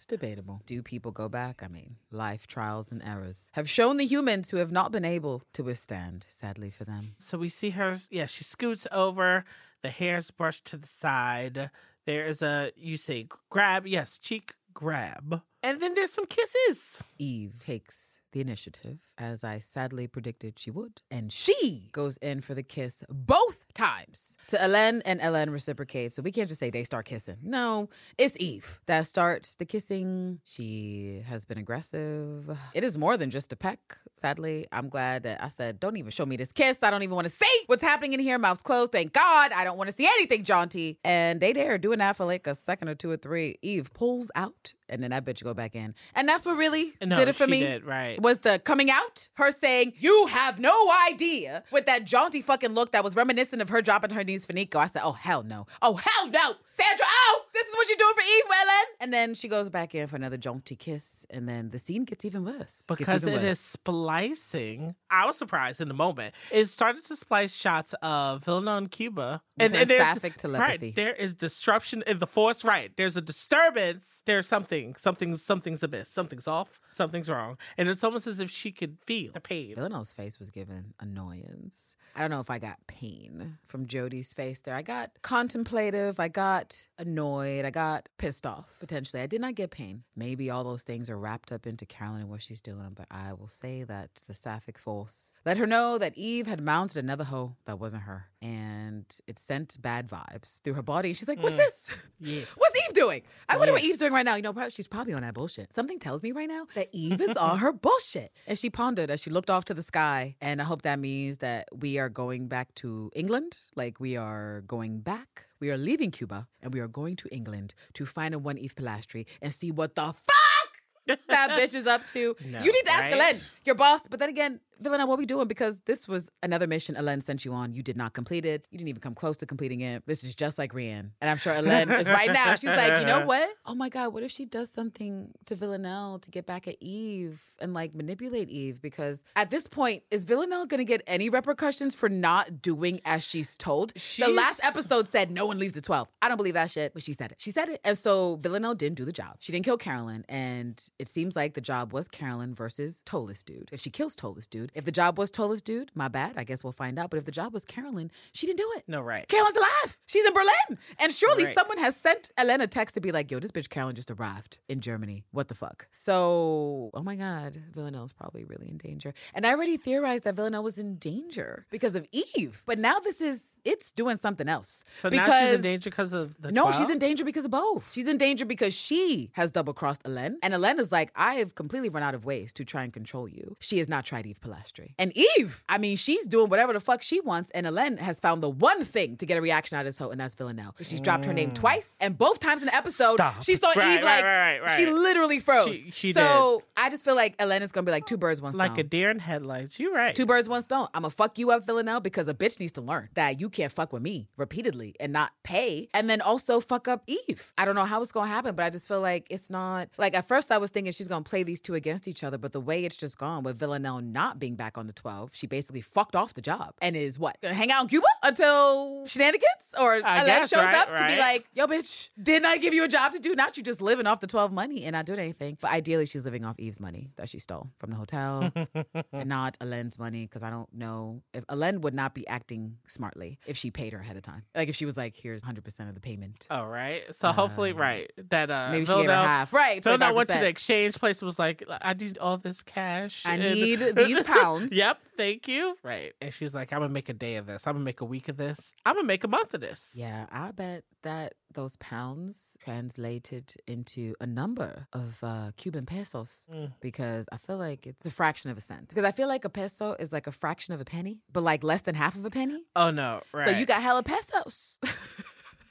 [0.00, 0.62] It's debatable.
[0.64, 1.62] Do people go back?
[1.62, 5.42] I mean, life trials and errors have shown the humans who have not been able
[5.52, 7.16] to withstand, sadly for them.
[7.18, 9.44] So we see her, yeah, she scoots over,
[9.82, 11.70] the hair's brushed to the side.
[12.06, 15.42] There is a, you say, grab, yes, cheek grab.
[15.62, 17.02] And then there's some kisses.
[17.18, 22.54] Eve takes the initiative, as I sadly predicted she would, and she goes in for
[22.54, 26.14] the kiss both times to Hélène, and Hélène reciprocates.
[26.14, 27.38] So we can't just say they start kissing.
[27.42, 27.88] No,
[28.18, 30.40] it's Eve that starts the kissing.
[30.44, 32.56] She has been aggressive.
[32.72, 33.98] It is more than just a peck.
[34.14, 36.82] Sadly, I'm glad that I said, don't even show me this kiss.
[36.82, 38.38] I don't even want to see what's happening in here.
[38.38, 38.92] Mouth's closed.
[38.92, 39.52] Thank God.
[39.52, 40.98] I don't want to see anything jaunty.
[41.04, 43.58] And they dare doing that for like a second or two or three.
[43.62, 45.94] Eve pulls out, and then that bitch go back in.
[46.14, 48.20] And that's what really No, did it for she me did, right.
[48.20, 52.92] was the coming out, her saying, You have no idea, with that jaunty fucking look
[52.92, 54.78] that was reminiscent of her dropping her knees for Nico.
[54.78, 55.66] I said, Oh, hell no.
[55.80, 56.54] Oh, hell no.
[56.66, 58.94] Sandra, oh, this is what you're doing for Eve, Hélène.
[59.00, 62.24] And then she goes back in for another jaunty kiss, and then the scene gets
[62.24, 62.84] even worse.
[62.88, 63.52] Because even it worse.
[63.52, 64.94] is splicing.
[65.10, 66.34] I was surprised in the moment.
[66.50, 69.42] It started to splice shots of Villanelle and Cuba.
[69.58, 70.86] With her there's- sapphic telepathy.
[70.88, 72.64] Right, there is disruption in the force.
[72.64, 74.22] Right, there's a disturbance.
[74.26, 74.94] There's something.
[74.96, 76.08] Something's something's amiss.
[76.08, 76.80] Something's off.
[76.90, 77.58] Something's wrong.
[77.76, 79.74] And it's almost as if she could feel the pain.
[79.74, 81.96] Villanelle's face was given annoyance.
[82.16, 84.74] I don't know if I got pain from Jodie's face there.
[84.74, 86.18] I got contemplative.
[86.18, 87.49] I got annoyed.
[87.58, 89.22] I got pissed off, potentially.
[89.22, 90.04] I did not get pain.
[90.16, 93.32] Maybe all those things are wrapped up into Carolyn and what she's doing, but I
[93.32, 97.56] will say that the sapphic force let her know that Eve had mounted another hoe
[97.64, 98.26] that wasn't her.
[98.42, 101.12] And it sent bad vibes through her body.
[101.12, 101.58] She's like, What's mm.
[101.58, 101.86] this?
[102.20, 102.54] Yes.
[102.56, 103.22] What's Eve doing?
[103.48, 104.34] I wonder what Eve's doing right now.
[104.34, 105.72] You know, she's probably on that bullshit.
[105.72, 108.32] Something tells me right now that Eve is on her bullshit.
[108.46, 110.36] And she pondered as she looked off to the sky.
[110.40, 113.56] And I hope that means that we are going back to England.
[113.74, 115.46] Like we are going back.
[115.60, 118.74] We are leaving Cuba and we are going to England to find a one Eve
[118.74, 122.34] Polastri and see what the fuck that bitch is up to.
[122.46, 123.34] No, you need to ask right?
[123.34, 124.06] Hélène, your boss.
[124.08, 125.46] But then again, Villanelle, what we doing?
[125.46, 127.74] Because this was another mission Hélène sent you on.
[127.74, 128.66] You did not complete it.
[128.70, 130.02] You didn't even come close to completing it.
[130.06, 131.10] This is just like Rianne.
[131.20, 132.54] And I'm sure Hélène is right now.
[132.54, 133.48] She's like, you know what?
[133.66, 137.40] Oh my God, what if she does something to Villanelle to get back at Eve
[137.60, 138.80] and like manipulate Eve?
[138.80, 143.22] Because at this point, is Villanelle going to get any repercussions for not doing as
[143.22, 143.92] she's told?
[144.18, 146.08] the last episode said no one leaves the 12.
[146.22, 147.40] I don't believe that shit, but she said it.
[147.40, 147.80] She said it.
[147.84, 149.36] And so Villanelle didn't do the job.
[149.40, 150.24] She didn't kill Carolyn.
[150.28, 153.68] And it seems like the job was Carolyn versus Toeless dude.
[153.72, 156.34] If she kills Toeless dude, if the job was Toeless dude, my bad.
[156.36, 157.10] I guess we'll find out.
[157.10, 158.84] But if the job was Carolyn, she didn't do it.
[158.86, 159.26] No, right.
[159.28, 159.98] Carolyn's alive.
[160.06, 160.78] She's in Berlin.
[160.98, 161.54] And surely Right.
[161.54, 164.58] someone has sent Elena a text to be like, yo, this bitch Carolyn just arrived
[164.68, 165.24] in Germany.
[165.32, 165.86] What the fuck?
[165.90, 169.14] So, oh my God, Villanelle's probably really in danger.
[169.34, 172.62] And I already theorized that Villanelle was in danger because of Eve.
[172.66, 174.84] But now this is it's doing something else.
[174.92, 176.76] So now she's in danger because of the No, 12?
[176.76, 177.92] she's in danger because of both.
[177.92, 180.36] She's in danger because she has double crossed Hélène.
[180.42, 183.28] And Hélène is like, I have completely run out of ways to try and control
[183.28, 183.56] you.
[183.60, 184.94] She has not tried Eve Polastri.
[184.98, 187.50] And Eve, I mean, she's doing whatever the fuck she wants.
[187.50, 190.10] And Hélène has found the one thing to get a reaction out of this hoe,
[190.10, 190.74] and that's Villanelle.
[190.80, 191.54] She's dropped her name mm.
[191.54, 191.96] twice.
[192.00, 193.42] And both times in the episode, Stop.
[193.42, 194.76] she saw Right, Eve like, right, right.
[194.76, 195.76] she literally froze.
[195.76, 198.40] She- she so I just feel like Hélène is going to be like two birds,
[198.40, 198.68] one stone.
[198.68, 199.78] like a deer in headlights.
[199.78, 200.14] You're right.
[200.14, 200.88] Two birds, one stone.
[200.94, 203.72] I'm gonna fuck you up, Villanelle, because a bitch needs to learn that you can't
[203.72, 207.52] fuck with me repeatedly and not pay, and then also fuck up Eve.
[207.58, 210.14] I don't know how it's gonna happen, but I just feel like it's not like
[210.14, 212.60] at first I was thinking she's gonna play these two against each other, but the
[212.60, 216.16] way it's just gone with Villanelle not being back on the 12, she basically fucked
[216.16, 219.44] off the job and is what gonna hang out in Cuba until shenanigans
[219.80, 222.74] or I Hélène guess, shows right, up to be like, yo, bitch, didn't I give
[222.74, 223.34] you a job to do?
[223.34, 225.58] Not you just living off the 12 money and not doing anything.
[225.60, 228.52] But ideally, she's living off Eve's money that she stole from the hotel
[229.12, 233.38] and not Hélène's money because I don't know if Alen would not be acting smartly
[233.46, 234.42] if she paid her ahead of time.
[234.54, 236.46] Like if she was like, here's 100% of the payment.
[236.50, 237.02] Oh, right.
[237.14, 238.10] So hopefully, right.
[238.30, 239.52] That uh, Maybe she gave her half.
[239.52, 239.82] Right.
[239.82, 243.24] Villanelle went to the exchange place and was like, I need all this cash.
[243.26, 244.72] I and- need these pounds.
[244.72, 244.98] yep.
[245.16, 245.76] Thank you.
[245.82, 246.14] Right.
[246.22, 247.66] And she's like, I'm going to make a day of this.
[247.66, 248.74] I'm going to make a week of this.
[248.86, 249.92] I'm going to make a month of this.
[249.94, 256.72] Yeah, I bet that those pounds translated into a number of uh, Cuban pesos Mm.
[256.80, 258.88] because I feel like it's a fraction of a cent.
[258.88, 261.62] Because I feel like a peso is like a fraction of a penny, but like
[261.64, 262.62] less than half of a penny.
[262.76, 263.22] Oh, no.
[263.32, 263.48] Right.
[263.48, 264.78] So you got hella pesos.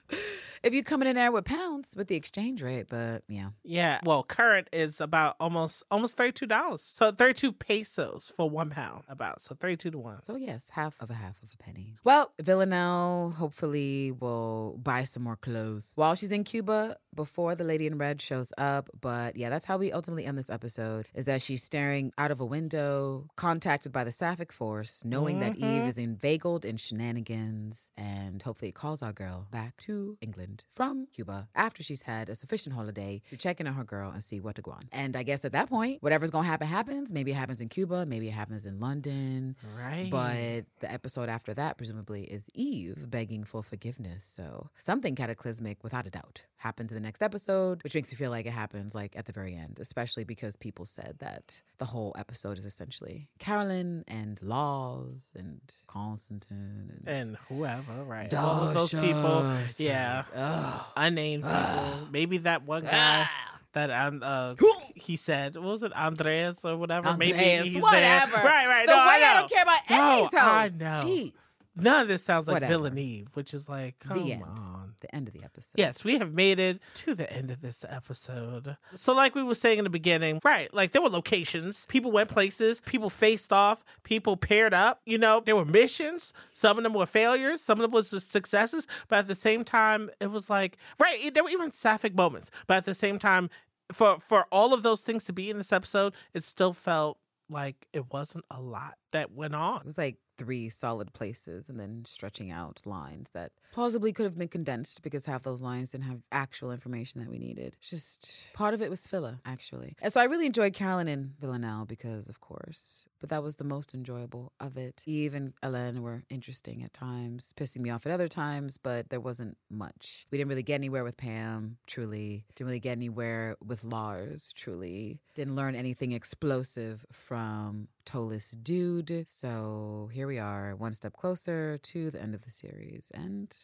[0.64, 3.50] if you coming in there with pounds with the exchange rate, but yeah.
[3.64, 4.00] Yeah.
[4.04, 6.80] Well, current is about almost almost $32.
[6.80, 9.42] So 32 pesos for one pound, about.
[9.42, 10.24] So 32 to 1.
[10.24, 11.96] So yes, half of a half of a penny.
[12.04, 17.88] Well, Villanelle hopefully will buy some more clothes while she's in Cuba before the lady
[17.88, 18.90] in red shows up.
[19.00, 22.40] But yeah, that's how we ultimately end this episode is that she's staring out of
[22.40, 25.88] a window, contacted by the Sapphic Force, knowing that Eve mm-hmm.
[25.88, 31.48] is inveigled in shenanigans, and hopefully it calls our girl back to England from Cuba
[31.56, 34.56] after she's had a sufficient holiday to check in on her girl and see what
[34.56, 34.90] to go on.
[34.92, 37.12] And I guess at that point, whatever's gonna happen happens.
[37.14, 39.56] Maybe it happens in Cuba, maybe it happens in London.
[39.78, 40.10] Right.
[40.10, 44.26] But the episode after that, presumably, is Eve begging for forgiveness.
[44.26, 48.30] So something cataclysmic, without a doubt, happened to the next episode, which makes me feel
[48.30, 52.14] like it happens like at the very end, especially because people said that the whole
[52.18, 58.34] episode is essentially Carolyn and Lars and Konstantin and, and whoever, right?
[58.34, 59.50] All of those people.
[59.78, 60.24] Yeah.
[60.36, 60.82] Ugh.
[60.98, 62.08] Unnamed people.
[62.12, 63.28] Maybe that one guy.
[63.74, 64.56] That um, uh,
[64.96, 67.08] he said, what was it, Andreas or whatever?
[67.08, 68.32] Andreas, Maybe he's whatever.
[68.32, 68.44] there.
[68.44, 68.86] Right, right.
[68.88, 71.04] The no, way I, I, don't care about any No, of these I know.
[71.06, 71.49] Jeez.
[71.84, 72.90] None of this sounds like Whatever.
[72.90, 74.44] Villaneve, which is like, come the end.
[74.44, 74.94] on.
[75.00, 75.76] The end of the episode.
[75.78, 78.78] Yes, we have made it to the end of this episode.
[78.94, 80.74] So, like we were saying in the beginning, right?
[80.74, 85.02] Like there were locations, people went places, people faced off, people paired up.
[85.06, 86.34] You know, there were missions.
[86.54, 88.88] Some of them were failures, some of them was just successes.
[89.08, 91.34] But at the same time, it was like, right?
[91.34, 92.52] There were even sapphic moments.
[92.68, 93.50] But at the same time,
[93.92, 97.18] for for all of those things to be in this episode, it still felt
[97.50, 99.80] like it wasn't a lot that went on.
[99.82, 104.38] It was like three solid places and then stretching out lines that plausibly could have
[104.38, 107.76] been condensed because half those lines didn't have actual information that we needed.
[107.80, 109.96] It's Just part of it was filler, actually.
[110.02, 113.64] And so I really enjoyed Carolyn and Villanelle because, of course, but that was the
[113.64, 115.04] most enjoyable of it.
[115.06, 119.20] Eve and Hélène were interesting at times, pissing me off at other times, but there
[119.20, 120.26] wasn't much.
[120.32, 122.46] We didn't really get anywhere with Pam, truly.
[122.56, 125.20] Didn't really get anywhere with Lars, truly.
[125.36, 129.26] Didn't learn anything explosive from Toeless Dude.
[129.28, 133.12] So here we are, one step closer to the end of the series.
[133.14, 133.56] And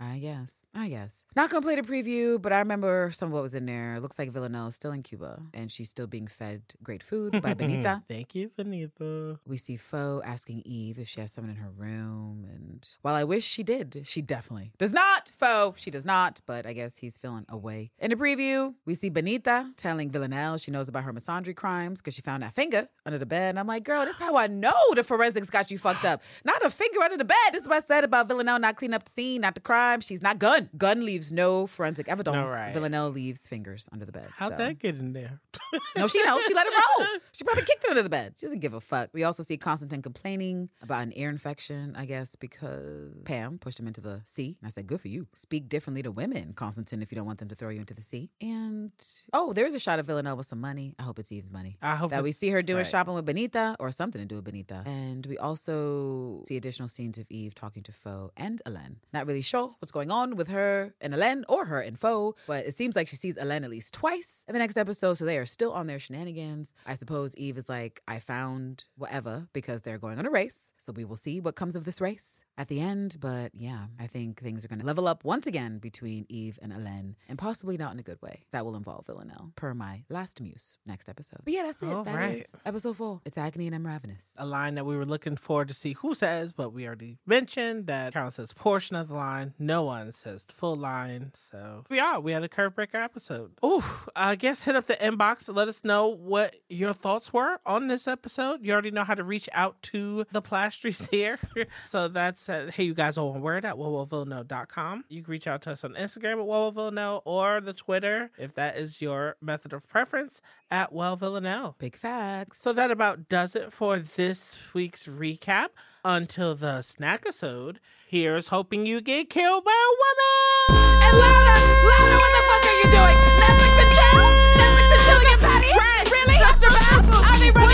[0.00, 1.24] I guess, I guess.
[1.36, 4.00] Not gonna play the preview, but I remember some of what was in there.
[4.00, 7.54] Looks like Villanelle is still in Cuba and she's still being fed great food by
[7.54, 8.02] Benita.
[8.08, 9.38] Thank you, Benita.
[9.46, 12.46] We see Foe asking Eve if she has someone in her room.
[12.52, 15.30] And while I wish she did, she definitely does not.
[15.38, 17.92] Foe, she does not, but I guess he's feeling away.
[18.00, 22.14] In the preview, we see Benita telling Villanelle she knows about her misandry crimes because
[22.14, 23.50] she found that finger under the bed.
[23.50, 26.22] And I'm like, girl, this is how I know the forensics got you fucked up.
[26.44, 27.36] Not a finger under the bed.
[27.52, 30.00] This is what I said about Villanelle not cleaning up the scene, not the crime.
[30.00, 30.68] She's not gun.
[30.76, 32.50] Gun leaves no forensic evidence.
[32.50, 32.72] right.
[32.72, 34.28] Villanelle leaves fingers under the bed.
[34.36, 34.58] How'd so.
[34.58, 35.40] that get in there?
[35.96, 36.42] No, she knows.
[36.44, 37.06] She let it roll.
[37.32, 38.34] She probably kicked it under the bed.
[38.38, 39.08] She doesn't give a fuck.
[39.14, 43.86] We also see Konstantin complaining about an ear infection, I guess, because Pam pushed him
[43.86, 44.58] into the sea.
[44.60, 45.26] And I said, good for you.
[45.34, 48.02] Speak differently to women, Konstantin, if you don't want them to throw you into the
[48.02, 48.30] sea.
[48.42, 48.92] And
[49.32, 50.94] oh, there's a shot of Villanelle with some money.
[50.98, 51.78] I hope it's Eve's money.
[51.80, 52.86] I hope That we see her doing right.
[52.86, 54.82] shopping with Benita or something to do with Benita.
[54.84, 58.96] And we also see additional scenes of Eve talking to Foe and Hélène.
[59.12, 62.66] Not really sure what's going on with her and Hélène or her and Foe, but
[62.66, 65.14] it seems like she sees Hélène at least twice in the next episode.
[65.14, 66.72] So they are still on their shenanigans.
[66.86, 70.72] I suppose Eve is like, I found whatever because they're going on a race.
[70.78, 73.16] So we will see what comes of this race at the end.
[73.20, 76.72] But yeah, I think things are going to level up once again between Eve and
[76.72, 78.44] Hélène, and possibly not in a good way.
[78.52, 81.40] That will involve Villanelle, per my last muse next episode.
[81.44, 81.88] But yeah, that's it.
[81.88, 82.38] All That right.
[82.38, 83.20] is episode four.
[83.24, 84.34] It's Agony and I'm Ravenous.
[84.38, 87.86] a line that we were looking forward to see who says, but we already mentioned
[87.86, 89.54] that Carolyn says a portion of the line.
[89.58, 91.32] No one says the full line.
[91.50, 92.20] So we are.
[92.20, 93.52] We had a curve breaker episode.
[93.64, 93.82] Ooh,
[94.14, 95.52] I guess hit up the inbox.
[95.54, 98.64] Let us know what your thoughts were on this episode.
[98.64, 101.38] You already know how to reach out to the Plastries here.
[101.84, 105.04] so that's at Hey You Guys All One Word at wellwellvillanelle.com.
[105.08, 108.76] You can reach out to us on Instagram at wowovillano or the Twitter if that
[108.76, 110.40] is your method of preference
[110.70, 111.76] at wellvillanelle.
[111.78, 112.60] Big facts.
[112.60, 115.68] So that about does it for this week's recap.
[116.04, 117.78] Until the snack episode,
[118.08, 120.82] here's hoping you get killed by a woman.
[121.04, 123.16] And louder, louder, what the fuck are you doing?
[123.38, 124.26] Netflix and chill?
[124.58, 126.10] Netflix and chilling and patty?
[126.10, 126.38] Really?
[126.42, 127.06] After bath?
[127.24, 127.72] I'll be running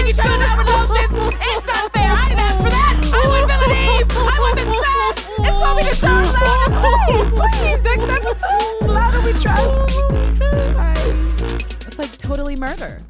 [5.68, 6.26] want me to sound
[7.06, 8.88] please, please, next episode.
[8.88, 10.00] Louder we trust.
[11.86, 13.00] It's like totally murder.